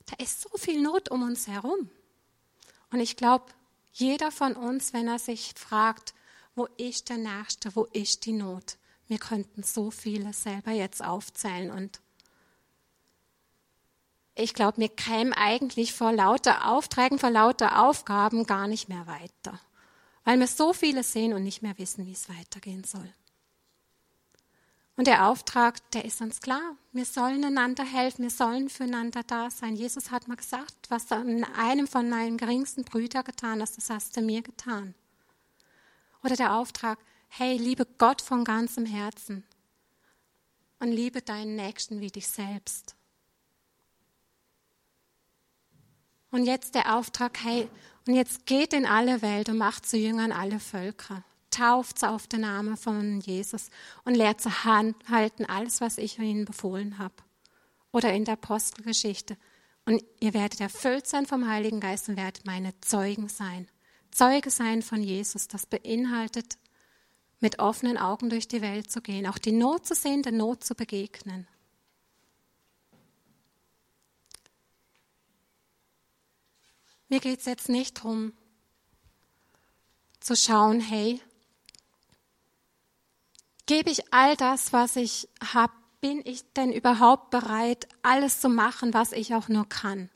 Da 0.07 0.17
ist 0.23 0.41
so 0.41 0.49
viel 0.57 0.83
Not 0.83 1.11
um 1.11 1.23
uns 1.23 1.47
herum. 1.47 1.89
Und 2.91 2.99
ich 2.99 3.17
glaube, 3.17 3.47
jeder 3.93 4.33
von 4.33 4.55
uns, 4.55 4.93
wenn 4.93 5.07
er 5.07 5.21
sich 5.21 5.55
fragt, 5.57 6.15
Wo 6.57 6.67
ist 6.77 7.09
der 7.09 7.19
Nächste? 7.19 7.77
Wo 7.77 7.85
ist 7.93 8.27
die 8.27 8.33
Not? 8.33 8.79
Wir 9.09 9.19
könnten 9.19 9.63
so 9.63 9.91
viele 9.91 10.33
selber 10.33 10.71
jetzt 10.71 11.03
aufzählen 11.03 11.71
und 11.71 12.01
ich 14.35 14.55
glaube, 14.55 14.79
wir 14.79 14.89
kämen 14.89 15.33
eigentlich 15.33 15.93
vor 15.93 16.13
lauter 16.13 16.71
Aufträgen, 16.71 17.19
vor 17.19 17.31
lauter 17.31 17.83
Aufgaben 17.83 18.47
gar 18.47 18.69
nicht 18.69 18.89
mehr 18.89 19.07
weiter, 19.09 19.59
weil 20.25 20.39
wir 20.39 20.47
so 20.47 20.73
viele 20.73 21.03
sehen 21.03 21.33
und 21.33 21.43
nicht 21.43 21.63
mehr 21.63 21.77
wissen, 21.79 22.07
wie 22.07 22.13
es 22.13 22.29
weitergehen 22.29 22.85
soll. 22.85 23.13
Und 24.95 25.07
der 25.07 25.27
Auftrag, 25.27 25.91
der 25.93 26.05
ist 26.05 26.21
uns 26.21 26.41
klar. 26.41 26.77
Wir 26.93 27.05
sollen 27.05 27.45
einander 27.45 27.85
helfen, 27.85 28.25
wir 28.25 28.31
sollen 28.31 28.69
füreinander 28.69 29.23
da 29.23 29.49
sein. 29.49 29.77
Jesus 29.77 30.11
hat 30.11 30.27
mal 30.27 30.37
gesagt, 30.37 30.75
was 30.89 31.07
du 31.07 31.15
einem 31.57 31.87
von 31.87 32.09
meinen 32.09 32.37
geringsten 32.37 32.85
Brüdern 32.85 33.23
getan 33.23 33.61
hast, 33.61 33.77
das 33.77 33.91
hast 33.91 34.17
du 34.17 34.23
mir 34.23 34.43
getan. 34.43 34.95
Oder 36.25 36.35
der 36.35 36.55
Auftrag, 36.55 36.99
hey, 37.29 37.57
liebe 37.57 37.87
Gott 37.99 38.23
von 38.23 38.45
ganzem 38.45 38.87
Herzen 38.87 39.45
und 40.81 40.93
liebe 40.93 41.23
deinen 41.23 41.57
Nächsten 41.57 42.01
wie 42.01 42.11
dich 42.11 42.29
selbst. 42.29 42.97
Und 46.31 46.45
jetzt 46.45 46.75
der 46.75 46.97
Auftrag, 46.97 47.39
hey, 47.43 47.69
und 48.07 48.15
jetzt 48.15 48.47
geht 48.47 48.73
in 48.73 48.87
alle 48.87 49.23
Welt 49.23 49.49
und 49.49 49.59
macht 49.59 49.87
zu 49.87 49.97
Jüngern 49.97 50.33
alle 50.33 50.61
Völker 50.61 51.25
tauft 51.51 52.05
auf 52.05 52.27
den 52.27 52.43
Namen 52.43 52.77
von 52.77 53.21
Jesus 53.21 53.71
und 54.05 54.15
lehrt 54.15 54.41
zu 54.41 54.65
halten 54.65 55.45
alles, 55.47 55.81
was 55.81 55.99
ich 55.99 56.19
ihnen 56.19 56.45
befohlen 56.45 56.99
habe. 56.99 57.15
Oder 57.93 58.13
in 58.13 58.25
der 58.25 58.35
Apostelgeschichte. 58.35 59.37
Und 59.85 60.03
ihr 60.21 60.35
werdet 60.35 60.61
erfüllt 60.61 61.07
sein 61.07 61.27
vom 61.27 61.49
Heiligen 61.49 61.81
Geist 61.81 62.09
und 62.09 62.17
werdet 62.17 62.47
meine 62.47 62.79
Zeugen 62.81 63.29
sein. 63.29 63.69
Zeuge 64.11 64.51
sein 64.51 64.83
von 64.83 65.03
Jesus, 65.03 65.49
das 65.49 65.67
beinhaltet, 65.67 66.59
mit 67.41 67.59
offenen 67.59 67.99
Augen 67.99 68.31
durch 68.31 68.49
die 68.49 68.63
Welt 68.63 68.91
zu 68.91 69.01
gehen, 69.01 69.27
auch 69.27 69.39
die 69.39 69.53
Not 69.53 69.87
zu 69.87 69.95
sehen, 69.95 70.23
der 70.23 70.33
Not 70.33 70.65
zu 70.65 70.75
begegnen. 70.75 71.47
Mir 77.09 77.21
geht 77.21 77.41
es 77.41 77.47
jetzt 77.47 77.69
nicht 77.69 77.99
darum, 77.99 78.33
zu 80.21 80.37
schauen, 80.37 80.81
hey, 80.81 81.21
Gebe 83.69 83.91
ich 83.91 84.15
all 84.15 84.35
das, 84.35 84.73
was 84.73 84.97
ich 84.97 85.29
habe? 85.53 85.75
Bin 86.01 86.23
ich 86.25 86.45
denn 86.55 86.73
überhaupt 86.73 87.31
bereit, 87.31 87.89
alles 88.03 88.41
zu 88.41 88.49
machen, 88.49 88.95
was 88.95 89.11
ich 89.11 89.35
auch 89.35 89.49
nur 89.49 89.69
kann? 89.69 90.09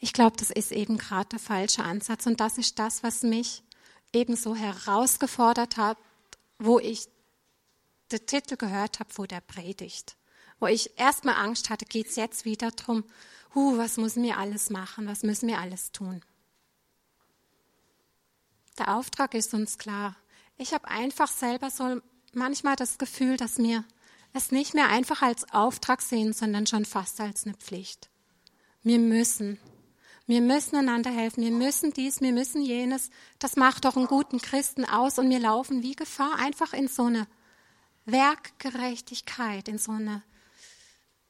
Ich 0.00 0.12
glaube, 0.12 0.36
das 0.36 0.50
ist 0.50 0.72
eben 0.72 0.98
gerade 0.98 1.28
der 1.28 1.38
falsche 1.38 1.84
Ansatz 1.84 2.26
und 2.26 2.40
das 2.40 2.58
ist 2.58 2.80
das, 2.80 3.04
was 3.04 3.22
mich 3.22 3.62
ebenso 4.16 4.56
herausgefordert 4.56 5.76
hat, 5.76 5.98
wo 6.58 6.78
ich 6.78 7.08
den 8.10 8.24
Titel 8.26 8.56
gehört 8.56 8.98
habe 8.98 9.12
vor 9.12 9.26
der 9.26 9.40
Predigt, 9.40 10.16
wo 10.58 10.66
ich 10.66 10.98
erstmal 10.98 11.36
Angst 11.36 11.70
hatte, 11.70 11.84
geht 11.84 12.08
es 12.08 12.16
jetzt 12.16 12.44
wieder 12.44 12.70
darum, 12.70 13.04
huh, 13.54 13.76
was 13.76 13.98
müssen 13.98 14.22
wir 14.22 14.38
alles 14.38 14.70
machen, 14.70 15.06
was 15.06 15.22
müssen 15.22 15.48
wir 15.48 15.58
alles 15.58 15.92
tun. 15.92 16.22
Der 18.78 18.96
Auftrag 18.96 19.34
ist 19.34 19.54
uns 19.54 19.78
klar. 19.78 20.16
Ich 20.56 20.72
habe 20.72 20.88
einfach 20.88 21.28
selber 21.28 21.70
so 21.70 22.00
manchmal 22.32 22.76
das 22.76 22.98
Gefühl, 22.98 23.36
dass 23.36 23.58
mir 23.58 23.84
es 24.32 24.50
nicht 24.50 24.74
mehr 24.74 24.88
einfach 24.88 25.22
als 25.22 25.50
Auftrag 25.52 26.02
sehen, 26.02 26.32
sondern 26.32 26.66
schon 26.66 26.84
fast 26.84 27.20
als 27.20 27.44
eine 27.44 27.54
Pflicht. 27.54 28.10
Wir 28.82 28.98
müssen. 28.98 29.58
Wir 30.26 30.40
müssen 30.40 30.76
einander 30.76 31.10
helfen. 31.10 31.44
Wir 31.44 31.52
müssen 31.52 31.92
dies, 31.92 32.20
wir 32.20 32.32
müssen 32.32 32.62
jenes. 32.62 33.10
Das 33.38 33.56
macht 33.56 33.84
doch 33.84 33.96
einen 33.96 34.08
guten 34.08 34.40
Christen 34.40 34.84
aus 34.84 35.18
und 35.18 35.30
wir 35.30 35.38
laufen 35.38 35.82
wie 35.82 35.94
Gefahr 35.94 36.36
einfach 36.38 36.72
in 36.72 36.88
so 36.88 37.04
eine 37.04 37.28
Werkgerechtigkeit, 38.06 39.68
in 39.68 39.78
so 39.78 39.92
eine 39.92 40.22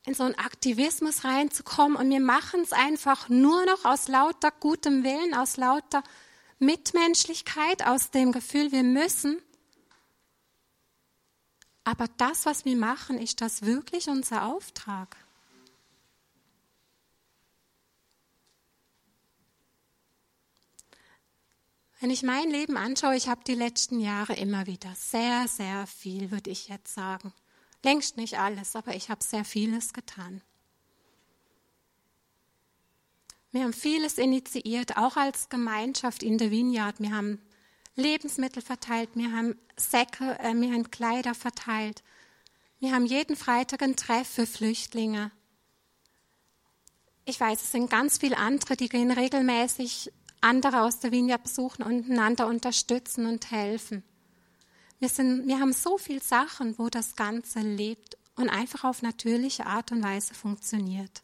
in 0.06 0.14
so 0.14 0.22
einen 0.22 0.36
Aktivismus 0.36 1.24
reinzukommen 1.24 1.96
und 1.96 2.08
wir 2.10 2.20
machen 2.20 2.60
es 2.60 2.72
einfach 2.72 3.28
nur 3.28 3.66
noch 3.66 3.84
aus 3.84 4.06
lauter 4.06 4.52
gutem 4.52 5.02
Willen, 5.02 5.34
aus 5.34 5.56
lauter 5.56 6.04
Mitmenschlichkeit, 6.60 7.84
aus 7.84 8.12
dem 8.12 8.30
Gefühl, 8.30 8.70
wir 8.70 8.84
müssen. 8.84 9.42
Aber 11.82 12.06
das, 12.18 12.46
was 12.46 12.64
wir 12.64 12.76
machen, 12.76 13.18
ist 13.18 13.40
das 13.40 13.62
wirklich 13.62 14.08
unser 14.08 14.44
Auftrag? 14.44 15.16
Wenn 21.98 22.10
ich 22.10 22.22
mein 22.22 22.50
Leben 22.50 22.76
anschaue, 22.76 23.16
ich 23.16 23.28
habe 23.28 23.42
die 23.44 23.54
letzten 23.54 24.00
Jahre 24.00 24.34
immer 24.34 24.66
wieder 24.66 24.94
sehr, 24.94 25.48
sehr 25.48 25.86
viel, 25.86 26.30
würde 26.30 26.50
ich 26.50 26.68
jetzt 26.68 26.94
sagen. 26.94 27.32
Längst 27.82 28.18
nicht 28.18 28.38
alles, 28.38 28.76
aber 28.76 28.94
ich 28.94 29.08
habe 29.08 29.24
sehr 29.24 29.44
vieles 29.44 29.94
getan. 29.94 30.42
Wir 33.52 33.62
haben 33.62 33.72
vieles 33.72 34.18
initiiert, 34.18 34.98
auch 34.98 35.16
als 35.16 35.48
Gemeinschaft 35.48 36.22
in 36.22 36.36
der 36.36 36.50
Vineyard. 36.50 37.00
Wir 37.00 37.14
haben 37.14 37.40
Lebensmittel 37.94 38.60
verteilt, 38.60 39.08
wir 39.14 39.32
haben 39.32 39.58
Säcke, 39.78 40.38
äh, 40.40 40.52
wir 40.54 40.72
haben 40.72 40.90
Kleider 40.90 41.34
verteilt. 41.34 42.02
Wir 42.78 42.92
haben 42.92 43.06
jeden 43.06 43.36
Freitag 43.36 43.82
ein 43.82 43.96
Treff 43.96 44.28
für 44.28 44.46
Flüchtlinge. 44.46 45.30
Ich 47.24 47.40
weiß, 47.40 47.62
es 47.62 47.72
sind 47.72 47.88
ganz 47.88 48.18
viele 48.18 48.36
andere, 48.36 48.76
die 48.76 48.90
gehen 48.90 49.10
regelmäßig 49.10 50.12
andere 50.40 50.82
aus 50.82 51.00
der 51.00 51.12
Vineyard 51.12 51.42
besuchen 51.42 51.82
und 51.82 52.10
einander 52.10 52.46
unterstützen 52.46 53.26
und 53.26 53.50
helfen. 53.50 54.02
Wir, 54.98 55.08
sind, 55.08 55.46
wir 55.46 55.60
haben 55.60 55.72
so 55.72 55.98
viele 55.98 56.20
Sachen, 56.20 56.78
wo 56.78 56.88
das 56.88 57.16
Ganze 57.16 57.60
lebt 57.60 58.16
und 58.36 58.48
einfach 58.48 58.84
auf 58.84 59.02
natürliche 59.02 59.66
Art 59.66 59.92
und 59.92 60.02
Weise 60.02 60.34
funktioniert. 60.34 61.22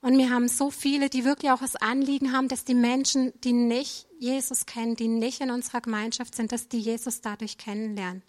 Und 0.00 0.18
wir 0.18 0.30
haben 0.30 0.48
so 0.48 0.70
viele, 0.70 1.08
die 1.08 1.24
wirklich 1.24 1.50
auch 1.50 1.60
das 1.60 1.76
Anliegen 1.76 2.32
haben, 2.32 2.48
dass 2.48 2.64
die 2.64 2.74
Menschen, 2.74 3.32
die 3.40 3.54
nicht 3.54 4.06
Jesus 4.18 4.66
kennen, 4.66 4.96
die 4.96 5.08
nicht 5.08 5.40
in 5.40 5.50
unserer 5.50 5.80
Gemeinschaft 5.80 6.34
sind, 6.34 6.52
dass 6.52 6.68
die 6.68 6.78
Jesus 6.78 7.22
dadurch 7.22 7.56
kennenlernen. 7.56 8.22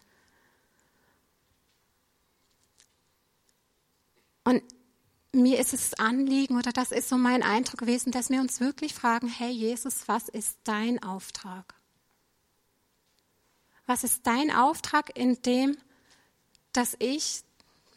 Und 4.46 4.64
mir 5.42 5.60
ist 5.60 5.74
es 5.74 5.94
Anliegen 5.96 6.58
oder 6.58 6.72
das 6.72 6.92
ist 6.92 7.10
so 7.10 7.18
mein 7.18 7.44
Eindruck 7.44 7.80
gewesen, 7.80 8.12
dass 8.12 8.30
wir 8.30 8.42
uns 8.42 8.60
wirklich 8.60 8.94
fragen, 8.94 9.28
hey 9.28 9.52
Jesus, 9.52 10.08
was 10.08 10.30
ist 10.30 10.58
dein 10.64 11.02
Auftrag? 11.04 11.76
Was 13.86 14.04
ist 14.04 14.26
dein 14.26 14.52
Auftrag 14.52 15.16
in 15.16 15.42
dem, 15.44 15.78
dass 16.74 16.96
ich 17.00 17.44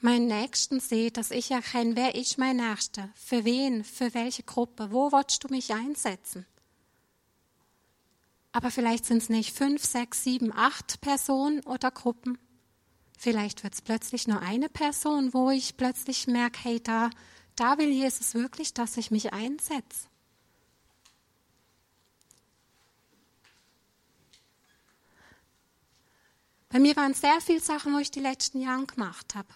meinen 0.01 0.27
Nächsten 0.27 0.81
sehe, 0.81 1.11
dass 1.11 1.31
ich 1.31 1.51
erkenne, 1.51 1.96
wer 1.96 2.14
ist 2.14 2.38
mein 2.38 2.57
Nächster, 2.57 3.11
für 3.14 3.44
wen, 3.44 3.85
für 3.85 4.14
welche 4.14 4.42
Gruppe, 4.42 4.92
wo 4.92 5.11
willst 5.12 5.44
du 5.44 5.48
mich 5.48 5.72
einsetzen? 5.72 6.46
Aber 8.53 8.70
vielleicht 8.70 9.07
sind 9.07 9.18
es 9.18 9.29
nicht 9.29 9.55
fünf, 9.55 9.85
sechs, 9.85 10.24
sieben, 10.24 10.53
acht 10.53 11.01
Personen 11.01 11.61
oder 11.61 11.90
Gruppen. 11.90 12.38
Vielleicht 13.21 13.65
wird 13.65 13.75
es 13.75 13.83
plötzlich 13.83 14.29
nur 14.29 14.41
eine 14.41 14.69
Person, 14.69 15.35
wo 15.35 15.51
ich 15.51 15.77
plötzlich 15.77 16.29
merke, 16.29 16.61
hey, 16.63 16.81
da, 16.81 17.11
da 17.57 17.77
will 17.77 17.89
Jesus 17.89 18.35
wirklich, 18.35 18.73
dass 18.75 18.97
ich 18.97 19.11
mich 19.11 19.33
einsetze. 19.33 20.07
Bei 26.69 26.79
mir 26.79 26.95
waren 26.95 27.13
sehr 27.13 27.41
viele 27.41 27.59
Sachen, 27.59 27.93
wo 27.93 27.99
ich 27.99 28.13
die 28.13 28.21
letzten 28.21 28.61
Jahre 28.61 28.87
gemacht 28.87 29.35
habe. 29.35 29.49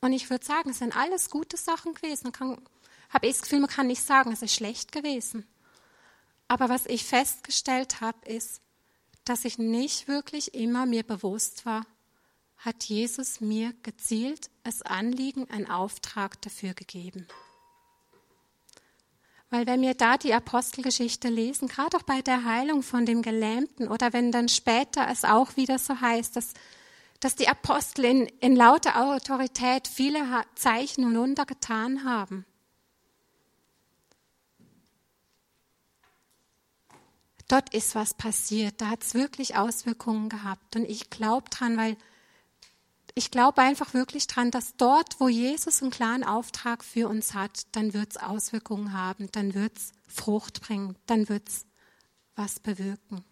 Und 0.00 0.14
ich 0.14 0.30
würde 0.30 0.46
sagen, 0.46 0.70
es 0.70 0.78
sind 0.78 0.96
alles 0.96 1.28
gute 1.28 1.58
Sachen 1.58 1.92
gewesen. 1.92 2.24
Man 2.24 2.32
kann, 2.32 2.62
habe 3.10 3.26
ich 3.26 3.34
das 3.34 3.42
Gefühl, 3.42 3.60
man 3.60 3.68
kann 3.68 3.88
nicht 3.88 4.02
sagen, 4.02 4.32
es 4.32 4.40
ist 4.40 4.54
schlecht 4.54 4.90
gewesen. 4.90 5.46
Aber 6.48 6.70
was 6.70 6.86
ich 6.86 7.04
festgestellt 7.04 8.00
habe, 8.00 8.26
ist, 8.26 8.62
dass 9.24 9.44
ich 9.44 9.58
nicht 9.58 10.08
wirklich 10.08 10.54
immer 10.54 10.86
mir 10.86 11.02
bewusst 11.02 11.66
war, 11.66 11.84
hat 12.64 12.84
Jesus 12.84 13.40
mir 13.40 13.74
gezielt 13.82 14.50
als 14.64 14.82
Anliegen, 14.82 15.50
einen 15.50 15.70
Auftrag 15.70 16.40
dafür 16.42 16.74
gegeben. 16.74 17.26
Weil 19.50 19.66
wenn 19.66 19.82
wir 19.82 19.94
da 19.94 20.16
die 20.16 20.32
Apostelgeschichte 20.32 21.28
lesen, 21.28 21.68
gerade 21.68 21.96
auch 21.96 22.02
bei 22.02 22.22
der 22.22 22.44
Heilung 22.44 22.82
von 22.82 23.04
dem 23.04 23.22
Gelähmten 23.22 23.88
oder 23.88 24.12
wenn 24.12 24.32
dann 24.32 24.48
später 24.48 25.08
es 25.10 25.24
auch 25.24 25.56
wieder 25.56 25.78
so 25.78 26.00
heißt, 26.00 26.36
dass 26.36 26.54
dass 27.22 27.36
die 27.36 27.46
Apostel 27.46 28.04
in, 28.04 28.26
in 28.40 28.56
lauter 28.56 29.00
Autorität 29.00 29.86
viele 29.86 30.18
Zeichen 30.56 31.04
und 31.04 31.16
Wunder 31.16 31.46
getan 31.46 32.04
haben. 32.04 32.44
Dort 37.46 37.72
ist 37.72 37.94
was 37.94 38.14
passiert, 38.14 38.80
da 38.80 38.88
hat 38.88 39.04
es 39.04 39.14
wirklich 39.14 39.54
Auswirkungen 39.54 40.30
gehabt. 40.30 40.74
Und 40.74 40.84
ich 40.84 41.10
glaube 41.10 41.48
dran, 41.48 41.76
weil 41.76 41.96
ich 43.14 43.30
glaube 43.30 43.60
einfach 43.60 43.94
wirklich 43.94 44.26
dran, 44.26 44.50
dass 44.50 44.76
dort, 44.76 45.20
wo 45.20 45.28
Jesus 45.28 45.82
einen 45.82 45.90
klaren 45.90 46.24
Auftrag 46.24 46.82
für 46.82 47.08
uns 47.08 47.34
hat, 47.34 47.66
dann 47.72 47.92
wird 47.92 48.12
es 48.12 48.16
Auswirkungen 48.16 48.92
haben, 48.92 49.30
dann 49.32 49.54
wird 49.54 49.76
es 49.76 49.92
Frucht 50.08 50.62
bringen, 50.62 50.96
dann 51.06 51.28
wird 51.28 51.48
es 51.48 51.66
was 52.34 52.60
bewirken. 52.60 53.24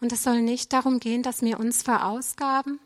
Und 0.00 0.10
es 0.10 0.24
soll 0.24 0.42
nicht 0.42 0.72
darum 0.72 0.98
gehen, 0.98 1.22
dass 1.22 1.42
wir 1.42 1.60
uns 1.60 1.82
verausgaben, 1.82 2.80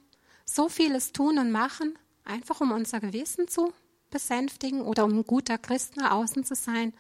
so 0.45 0.69
vieles 0.69 1.13
tun 1.13 1.39
und 1.39 1.51
machen, 1.51 1.99
einfach 2.25 2.61
um 2.61 2.73
unser 2.73 3.01
Gewissen 3.01 3.49
zu 3.49 3.73
besänftigen 4.11 4.83
oder 4.83 5.05
um 5.05 5.19
ein 5.19 5.25
guter 5.25 5.57
Christ 5.57 5.97
nach 5.97 6.11
außen 6.11 6.45
zu 6.45 6.55
sein, 6.55 6.93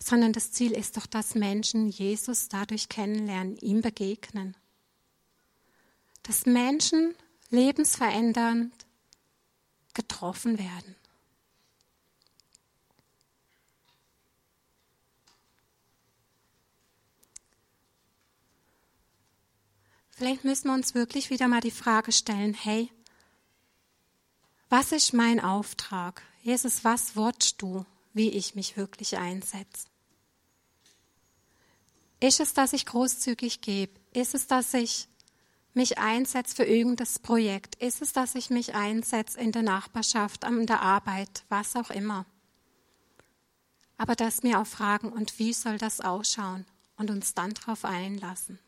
sondern 0.00 0.32
das 0.32 0.52
Ziel 0.52 0.72
ist 0.72 0.96
doch, 0.96 1.06
dass 1.06 1.34
Menschen 1.34 1.88
Jesus 1.88 2.48
dadurch 2.48 2.88
kennenlernen, 2.88 3.56
ihm 3.56 3.80
begegnen. 3.80 4.56
Dass 6.22 6.46
Menschen 6.46 7.14
lebensverändernd 7.50 8.72
getroffen 9.94 10.58
werden. 10.58 10.96
Vielleicht 20.10 20.44
müssen 20.44 20.66
wir 20.66 20.74
uns 20.74 20.96
wirklich 20.96 21.30
wieder 21.30 21.46
mal 21.46 21.60
die 21.60 21.70
Frage 21.70 22.10
stellen, 22.10 22.52
hey, 22.52 22.90
was 24.68 24.90
ist 24.90 25.12
mein 25.12 25.38
Auftrag? 25.38 26.22
Jesus, 26.42 26.82
was 26.82 27.14
wolltest 27.14 27.62
du, 27.62 27.86
wie 28.14 28.30
ich 28.30 28.56
mich 28.56 28.76
wirklich 28.76 29.16
einsetze? 29.16 29.86
Ist 32.18 32.40
es, 32.40 32.52
dass 32.52 32.72
ich 32.72 32.84
großzügig 32.84 33.60
gebe? 33.60 33.92
Ist 34.12 34.34
es, 34.34 34.48
dass 34.48 34.74
ich 34.74 35.06
mich 35.78 35.98
einsetze 35.98 36.56
für 36.56 36.64
irgendein 36.64 37.06
Projekt? 37.22 37.76
Ist 37.76 38.02
es, 38.02 38.12
dass 38.12 38.34
ich 38.34 38.50
mich 38.50 38.74
einsetze 38.74 39.40
in 39.40 39.52
der 39.52 39.62
Nachbarschaft, 39.62 40.44
an 40.44 40.66
der 40.66 40.82
Arbeit, 40.82 41.44
was 41.48 41.76
auch 41.76 41.90
immer? 41.90 42.26
Aber 43.96 44.14
dass 44.14 44.42
wir 44.42 44.60
auch 44.60 44.66
fragen, 44.66 45.10
und 45.10 45.38
wie 45.38 45.52
soll 45.52 45.78
das 45.78 46.00
ausschauen? 46.00 46.66
Und 46.96 47.10
uns 47.10 47.32
dann 47.32 47.54
darauf 47.54 47.84
einlassen. 47.84 48.58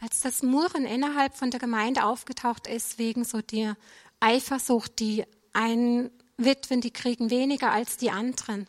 Als 0.00 0.20
das 0.20 0.42
Murren 0.42 0.86
innerhalb 0.86 1.36
von 1.36 1.50
der 1.50 1.60
Gemeinde 1.60 2.04
aufgetaucht 2.04 2.66
ist, 2.66 2.98
wegen 2.98 3.24
so 3.24 3.42
der 3.42 3.76
Eifersucht, 4.20 4.98
die 4.98 5.24
einen 5.52 6.10
Witwen, 6.38 6.80
die 6.80 6.92
kriegen 6.92 7.28
weniger 7.28 7.70
als 7.70 7.98
die 7.98 8.10
anderen, 8.10 8.66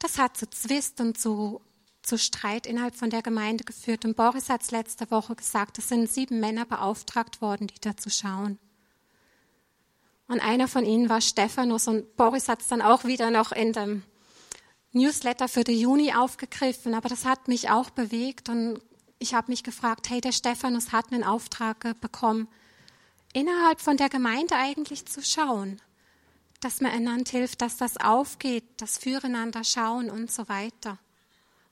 das 0.00 0.18
hat 0.18 0.36
zu 0.36 0.50
Zwist 0.50 1.00
und 1.00 1.16
zu, 1.16 1.60
zu 2.06 2.18
Streit 2.18 2.66
innerhalb 2.66 2.94
von 2.94 3.10
der 3.10 3.22
Gemeinde 3.22 3.64
geführt. 3.64 4.04
Und 4.04 4.16
Boris 4.16 4.48
hat 4.48 4.62
es 4.62 4.70
letzte 4.70 5.10
Woche 5.10 5.34
gesagt, 5.34 5.78
es 5.78 5.88
sind 5.88 6.10
sieben 6.10 6.40
Männer 6.40 6.64
beauftragt 6.64 7.42
worden, 7.42 7.66
die 7.66 7.80
da 7.80 7.96
zu 7.96 8.10
schauen. 8.10 8.58
Und 10.28 10.40
einer 10.40 10.68
von 10.68 10.84
ihnen 10.84 11.08
war 11.08 11.20
Stephanus 11.20 11.88
und 11.88 12.16
Boris 12.16 12.48
hat 12.48 12.60
es 12.60 12.68
dann 12.68 12.82
auch 12.82 13.04
wieder 13.04 13.30
noch 13.30 13.52
in 13.52 13.72
dem 13.72 14.02
Newsletter 14.92 15.48
für 15.48 15.62
den 15.62 15.78
Juni 15.78 16.14
aufgegriffen, 16.14 16.94
aber 16.94 17.08
das 17.08 17.24
hat 17.24 17.48
mich 17.48 17.70
auch 17.70 17.90
bewegt 17.90 18.48
und 18.48 18.80
ich 19.18 19.34
habe 19.34 19.50
mich 19.50 19.62
gefragt, 19.62 20.08
hey, 20.10 20.20
der 20.20 20.32
Stephanus 20.32 20.92
hat 20.92 21.12
einen 21.12 21.24
Auftrag 21.24 22.00
bekommen, 22.00 22.48
innerhalb 23.32 23.80
von 23.80 23.96
der 23.96 24.08
Gemeinde 24.08 24.56
eigentlich 24.56 25.06
zu 25.06 25.22
schauen, 25.22 25.80
dass 26.60 26.80
man 26.80 26.92
einander 26.92 27.30
hilft, 27.30 27.62
dass 27.62 27.76
das 27.76 27.96
aufgeht, 27.98 28.64
das 28.78 28.98
Füreinander 28.98 29.62
schauen 29.64 30.10
und 30.10 30.30
so 30.30 30.48
weiter. 30.48 30.98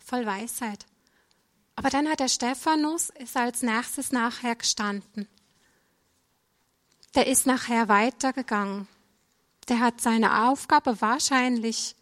Voll 0.05 0.27
Weisheit. 0.27 0.85
Aber 1.77 1.89
dann 1.89 2.09
hat 2.09 2.21
der 2.21 2.29
Stephanus 2.29 3.09
ist 3.09 3.37
als 3.37 3.63
nächstes 3.63 4.13
nachher 4.13 4.55
gestanden. 4.55 5.27
Der 7.15 7.27
ist 7.27 7.47
nachher 7.47 7.89
weitergegangen. 7.89 8.87
Der 9.69 9.81
hat 9.81 10.03
seine 10.03 10.47
Aufgabe 10.49 11.01
wahrscheinlich 11.01 11.97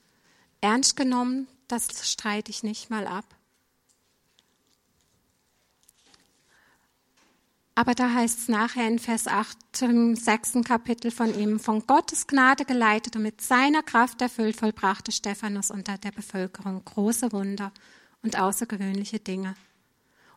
ernst 0.61 0.97
genommen. 0.97 1.47
Das 1.69 2.11
streite 2.11 2.51
ich 2.51 2.65
nicht 2.65 2.91
mal 2.91 3.07
ab. 3.07 3.25
Aber 7.75 7.95
da 7.95 8.13
heißt 8.13 8.39
es 8.39 8.49
nachher 8.49 8.87
in 8.87 8.99
Vers 8.99 9.27
8 9.27 9.83
im 9.83 10.15
sechsten 10.15 10.63
Kapitel 10.63 11.11
von 11.11 11.39
ihm, 11.39 11.59
von 11.59 11.87
Gottes 11.87 12.27
Gnade 12.27 12.67
geleitet 12.67 13.17
und 13.17 13.23
mit 13.23 13.41
seiner 13.41 13.83
Kraft 13.83 14.21
erfüllt, 14.21 14.57
vollbrachte 14.57 15.11
Stephanus 15.11 15.71
unter 15.71 15.97
der 15.97 16.11
Bevölkerung 16.11 16.85
große 16.85 17.33
Wunder 17.33 17.73
und 18.23 18.39
außergewöhnliche 18.39 19.21
Dinge. 19.21 19.55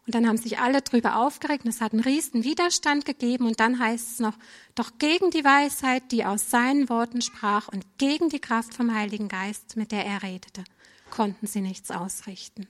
Und 0.06 0.13
dann 0.13 0.28
haben 0.28 0.38
sich 0.38 0.60
alle 0.60 0.82
drüber 0.82 1.17
aufgeregt 1.17 1.65
und 1.65 1.71
es 1.71 1.82
hat 1.82 1.91
einen 1.91 2.04
riesen 2.04 2.43
Widerstand 2.43 3.06
gegeben 3.06 3.48
und 3.48 3.60
dann 3.60 3.80
heißt 3.80 4.12
es 4.13 4.19
noch, 4.19 4.38
doch 4.76 4.98
gegen 5.00 5.32
die 5.32 5.43
Weisheit, 5.43 6.12
die 6.12 6.24
aus 6.24 6.52
seinen 6.52 6.89
Worten 6.89 7.21
sprach 7.21 7.67
und 7.67 7.86
gegen 7.98 8.30
die 8.30 8.39
Kraft 8.39 8.76
vom 8.76 8.93
Heiligen 8.93 9.28
Geist, 9.28 9.76
mit 9.76 9.91
der 9.91 10.06
er 10.06 10.21
redete, 10.24 10.63
konnten 11.10 11.48
sie 11.48 11.62
nichts 11.62 11.91
ausrichten. 11.91 12.67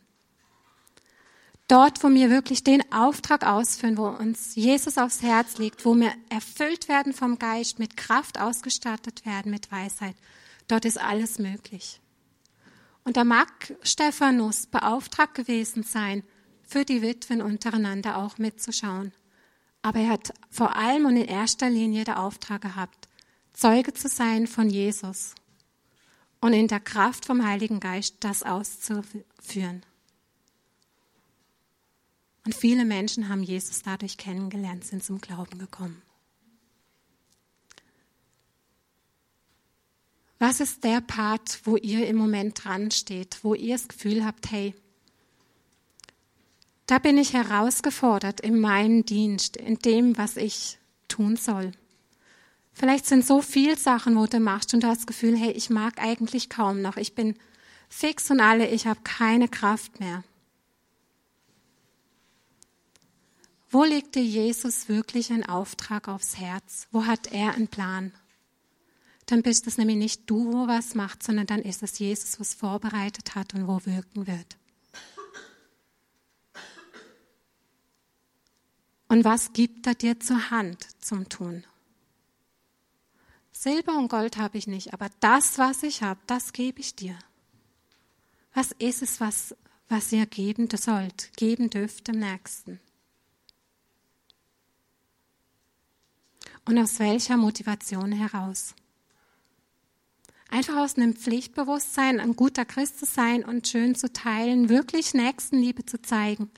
Dort, 1.68 2.04
wo 2.04 2.10
wir 2.10 2.30
wirklich 2.30 2.64
den 2.64 2.84
Auftrag 2.92 3.44
ausführen, 3.44 3.98
wo 3.98 4.08
uns 4.08 4.54
Jesus 4.54 5.00
aufs 5.00 5.24
Herz 5.24 5.58
liegt, 5.58 5.84
wo 5.84 5.96
wir 5.96 6.14
erfüllt 6.30 6.88
werden 6.88 7.12
vom 7.12 7.40
Geist, 7.40 7.80
mit 7.80 7.98
Kraft 7.98 8.40
ausgestattet 8.40 9.26
werden, 9.26 9.52
mit 9.52 9.72
Weisheit, 9.72 10.16
dort 10.68 10.86
ist 10.86 11.00
alles 11.00 11.40
möglich. 11.40 12.00
Und 13.04 13.18
da 13.18 13.24
mag 13.24 13.76
Stephanus 13.82 14.68
beauftragt 14.68 15.34
gewesen 15.34 15.84
sein, 15.84 16.24
für 16.62 16.86
die 16.86 17.02
Witwen 17.02 17.42
untereinander 17.42 18.18
auch 18.18 18.38
mitzuschauen. 18.38 19.12
Aber 19.82 20.00
er 20.00 20.10
hat 20.10 20.34
vor 20.50 20.76
allem 20.76 21.06
und 21.06 21.16
in 21.16 21.26
erster 21.26 21.70
Linie 21.70 22.04
der 22.04 22.20
Auftrag 22.20 22.62
gehabt, 22.62 23.08
Zeuge 23.54 23.94
zu 23.94 24.08
sein 24.08 24.48
von 24.48 24.70
Jesus 24.70 25.34
und 26.42 26.54
in 26.54 26.68
der 26.68 26.80
Kraft 26.80 27.26
vom 27.26 27.46
Heiligen 27.46 27.80
Geist 27.80 28.18
das 28.20 28.44
auszuführen. 28.44 29.84
Und 32.46 32.54
viele 32.54 32.86
Menschen 32.86 33.28
haben 33.28 33.44
Jesus 33.44 33.82
dadurch 33.82 34.18
kennengelernt, 34.18 34.86
sind 34.86 35.04
zum 35.04 35.20
Glauben 35.20 35.58
gekommen. 35.58 36.02
Was 40.38 40.60
ist 40.60 40.84
der 40.84 41.02
Part, 41.02 41.62
wo 41.64 41.76
ihr 41.76 42.08
im 42.08 42.18
Moment 42.18 42.64
dran 42.64 42.92
steht, 42.92 43.40
wo 43.44 43.56
ihr 43.56 43.76
das 43.76 43.88
Gefühl 43.88 44.24
habt, 44.24 44.52
hey, 44.52 44.76
da 46.86 47.00
bin 47.00 47.18
ich 47.18 47.34
herausgefordert 47.34 48.42
in 48.42 48.60
meinem 48.60 49.06
Dienst, 49.06 49.58
in 49.58 49.80
dem, 49.80 50.18
was 50.18 50.38
ich 50.38 50.78
tun 51.08 51.36
soll. 51.38 51.72
Vielleicht 52.74 53.08
sind 53.08 53.26
so 53.26 53.42
viele 53.42 53.78
Sachen, 53.78 54.18
wo 54.18 54.28
du 54.28 54.40
machst 54.40 54.74
und 54.74 54.84
du 54.84 54.88
hast 54.88 55.00
das 55.00 55.08
Gefühl, 55.08 55.36
hey, 55.36 55.52
ich 55.52 55.70
mag 55.72 56.00
eigentlich 56.00 56.50
kaum 56.50 56.82
noch. 56.82 56.98
Ich 56.98 57.16
bin 57.16 57.36
fix 57.90 58.30
und 58.30 58.40
alle, 58.40 58.68
ich 58.68 58.86
habe 58.86 59.00
keine 59.04 59.48
Kraft 59.48 60.00
mehr. 60.00 60.24
Wo 63.76 63.84
legt 63.84 64.16
dir 64.16 64.24
Jesus 64.24 64.88
wirklich 64.88 65.34
einen 65.34 65.44
Auftrag 65.44 66.08
aufs 66.08 66.38
Herz? 66.38 66.88
Wo 66.94 67.08
hat 67.08 67.34
er 67.34 67.56
einen 67.56 67.68
Plan? 67.68 68.14
Dann 69.26 69.44
bist 69.44 69.68
es 69.68 69.78
nämlich 69.78 69.98
nicht 69.98 70.30
du, 70.30 70.54
wo 70.54 70.68
was 70.70 70.96
macht, 70.96 71.22
sondern 71.22 71.46
dann 71.46 71.62
ist 71.62 71.84
es 71.84 72.00
Jesus, 72.00 72.40
was 72.40 72.54
vorbereitet 72.54 73.36
hat 73.36 73.54
und 73.54 73.68
wo 73.68 73.86
wirken 73.86 74.28
wird. 74.28 74.56
Und 79.10 79.26
was 79.26 79.52
gibt 79.52 79.86
er 79.88 79.96
dir 79.96 80.22
zur 80.22 80.52
Hand 80.52 80.88
zum 81.04 81.28
Tun? 81.28 81.66
Silber 83.52 83.98
und 83.98 84.08
Gold 84.08 84.38
habe 84.38 84.58
ich 84.58 84.68
nicht, 84.68 84.94
aber 84.94 85.10
das, 85.20 85.58
was 85.58 85.84
ich 85.84 86.02
habe, 86.02 86.22
das 86.28 86.54
gebe 86.54 86.80
ich 86.80 86.96
dir. 86.96 87.20
Was 88.54 88.72
ist 88.80 89.02
es, 89.02 89.20
was, 89.20 89.54
was 89.90 90.14
ihr 90.14 90.28
geben 90.28 90.70
sollt, 90.70 91.36
geben 91.36 91.70
dürft 91.70 92.08
dem 92.08 92.20
Nächsten? 92.20 92.80
Und 96.66 96.78
aus 96.78 97.00
welcher 97.00 97.38
Motivation 97.38 98.12
heraus. 98.12 98.76
Einfach 100.50 100.78
aus 100.78 100.96
einem 100.96 101.16
Pflichtbewusstsein, 101.16 102.20
ein 102.20 102.36
guter 102.36 102.66
Christ 102.66 103.00
zu 103.00 103.06
sein 103.06 103.44
und 103.44 103.68
schön 103.68 103.96
zu 103.96 104.12
teilen, 104.12 104.70
wirklich 104.70 105.14
Nächstenliebe 105.14 105.86
zu 105.86 106.02
zeigen. 106.02 106.50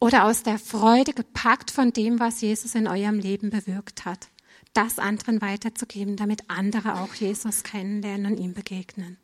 Oder 0.00 0.24
aus 0.24 0.42
der 0.42 0.58
Freude 0.58 1.12
gepackt 1.12 1.70
von 1.70 1.92
dem, 1.92 2.20
was 2.20 2.40
Jesus 2.40 2.74
in 2.74 2.86
eurem 2.86 3.18
Leben 3.18 3.50
bewirkt 3.50 4.04
hat, 4.04 4.28
das 4.72 4.98
anderen 4.98 5.40
weiterzugeben, 5.40 6.16
damit 6.16 6.48
andere 6.48 7.00
auch 7.00 7.14
Jesus 7.14 7.62
kennenlernen 7.62 8.32
und 8.32 8.38
ihm 8.38 8.54
begegnen. 8.54 9.16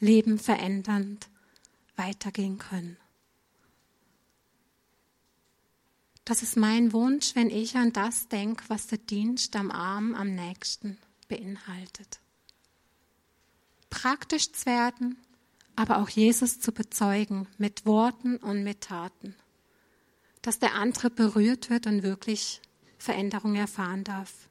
Leben 0.00 0.38
verändernd 0.38 1.28
weitergehen 1.96 2.58
können. 2.58 2.96
Das 6.24 6.42
ist 6.42 6.56
mein 6.56 6.92
Wunsch, 6.94 7.34
wenn 7.34 7.50
ich 7.50 7.76
an 7.76 7.92
das 7.92 8.28
denke, 8.28 8.64
was 8.68 8.86
der 8.86 8.98
Dienst 8.98 9.56
am 9.56 9.70
Arm 9.70 10.14
am 10.14 10.34
nächsten 10.34 10.98
beinhaltet. 11.28 12.20
Praktisch 13.90 14.50
zu 14.52 14.64
werden, 14.66 15.18
aber 15.76 15.98
auch 15.98 16.08
Jesus 16.08 16.60
zu 16.60 16.72
bezeugen 16.72 17.46
mit 17.58 17.84
Worten 17.84 18.38
und 18.38 18.64
mit 18.64 18.82
Taten. 18.82 19.34
Dass 20.40 20.58
der 20.58 20.74
andere 20.74 21.10
berührt 21.10 21.68
wird 21.68 21.86
und 21.86 22.02
wirklich 22.02 22.62
Veränderung 22.98 23.54
erfahren 23.54 24.04
darf. 24.04 24.48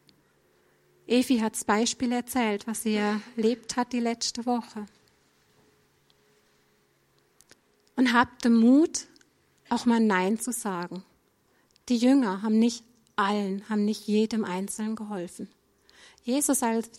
Evi 1.07 1.39
hat 1.39 1.55
das 1.55 1.65
Beispiel 1.65 2.11
erzählt, 2.11 2.67
was 2.67 2.84
sie 2.84 2.95
erlebt 2.95 3.78
hat 3.78 3.93
die 3.93 3.99
letzte 3.99 4.45
Woche. 4.45 4.86
Und 7.95 8.13
habt 8.13 8.45
den 8.45 8.55
Mut, 8.55 9.07
auch 9.69 9.86
mal 9.86 9.99
Nein 9.99 10.39
zu 10.39 10.51
sagen. 10.51 11.03
Die 11.89 11.97
Jünger 11.97 12.41
haben 12.41 12.59
nicht 12.59 12.84
allen, 13.15 13.67
haben 13.69 13.86
nicht 13.86 14.07
jedem 14.07 14.45
Einzelnen 14.45 14.95
geholfen. 14.95 15.49
Jesus 16.23 16.63
also 16.63 16.89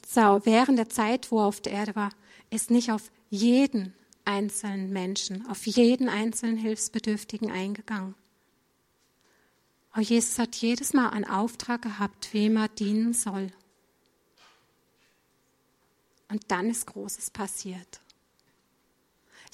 während 0.45 0.79
der 0.79 0.89
Zeit, 0.89 1.31
wo 1.31 1.41
er 1.41 1.47
auf 1.47 1.61
der 1.61 1.73
Erde 1.73 1.97
war, 1.97 2.11
ist 2.51 2.71
nicht 2.71 2.93
auf 2.93 3.11
jeden 3.31 3.95
einzelnen 4.25 4.93
Menschen, 4.93 5.47
auf 5.49 5.67
jeden 5.67 6.09
einzelnen 6.09 6.57
Hilfsbedürftigen 6.57 7.51
eingegangen. 7.51 8.15
Aber 9.93 10.03
Jesus 10.03 10.39
hat 10.39 10.57
jedes 10.57 10.93
Mal 10.93 11.11
einen 11.11 11.25
Auftrag 11.25 11.83
gehabt, 11.83 12.35
wem 12.35 12.57
er 12.57 12.69
dienen 12.69 13.13
soll. 13.13 13.51
Und 16.29 16.43
dann 16.49 16.69
ist 16.69 16.87
Großes 16.87 17.31
passiert. 17.31 18.01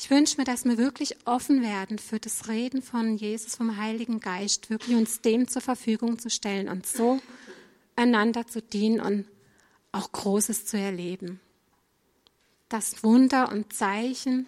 Ich 0.03 0.09
wünsche 0.09 0.39
mir, 0.39 0.45
dass 0.45 0.65
wir 0.65 0.79
wirklich 0.79 1.15
offen 1.27 1.61
werden 1.61 1.99
für 1.99 2.19
das 2.19 2.49
Reden 2.49 2.81
von 2.81 3.19
Jesus, 3.19 3.55
vom 3.55 3.77
Heiligen 3.77 4.19
Geist, 4.19 4.71
wirklich 4.71 4.97
uns 4.97 5.21
dem 5.21 5.47
zur 5.47 5.61
Verfügung 5.61 6.19
zu 6.19 6.31
stellen 6.31 6.71
und 6.71 6.87
so 6.87 7.21
einander 7.97 8.47
zu 8.47 8.63
dienen 8.63 8.99
und 8.99 9.27
auch 9.93 10.11
Großes 10.11 10.65
zu 10.65 10.79
erleben. 10.79 11.39
Dass 12.71 13.05
Wunder 13.05 13.53
und 13.53 13.75
Zeichen, 13.75 14.47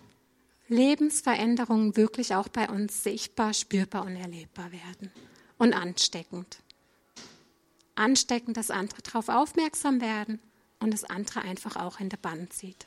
Lebensveränderungen 0.69 1.99
wirklich 1.99 2.35
auch 2.35 2.49
bei 2.49 2.71
uns 2.71 3.03
sichtbar, 3.03 3.53
spürbar 3.53 4.07
und 4.07 4.17
erlebbar 4.17 4.73
werden. 4.73 5.13
Und 5.59 5.75
ansteckend. 5.75 6.61
Ansteckend, 7.95 8.57
dass 8.57 8.71
andere 8.71 9.03
darauf 9.03 9.29
aufmerksam 9.29 10.01
werden 10.01 10.39
und 10.81 10.95
das 10.95 11.05
andere 11.05 11.43
einfach 11.43 11.77
auch 11.77 12.01
in 12.01 12.09
der 12.09 12.17
Band 12.17 12.55
zieht. 12.55 12.87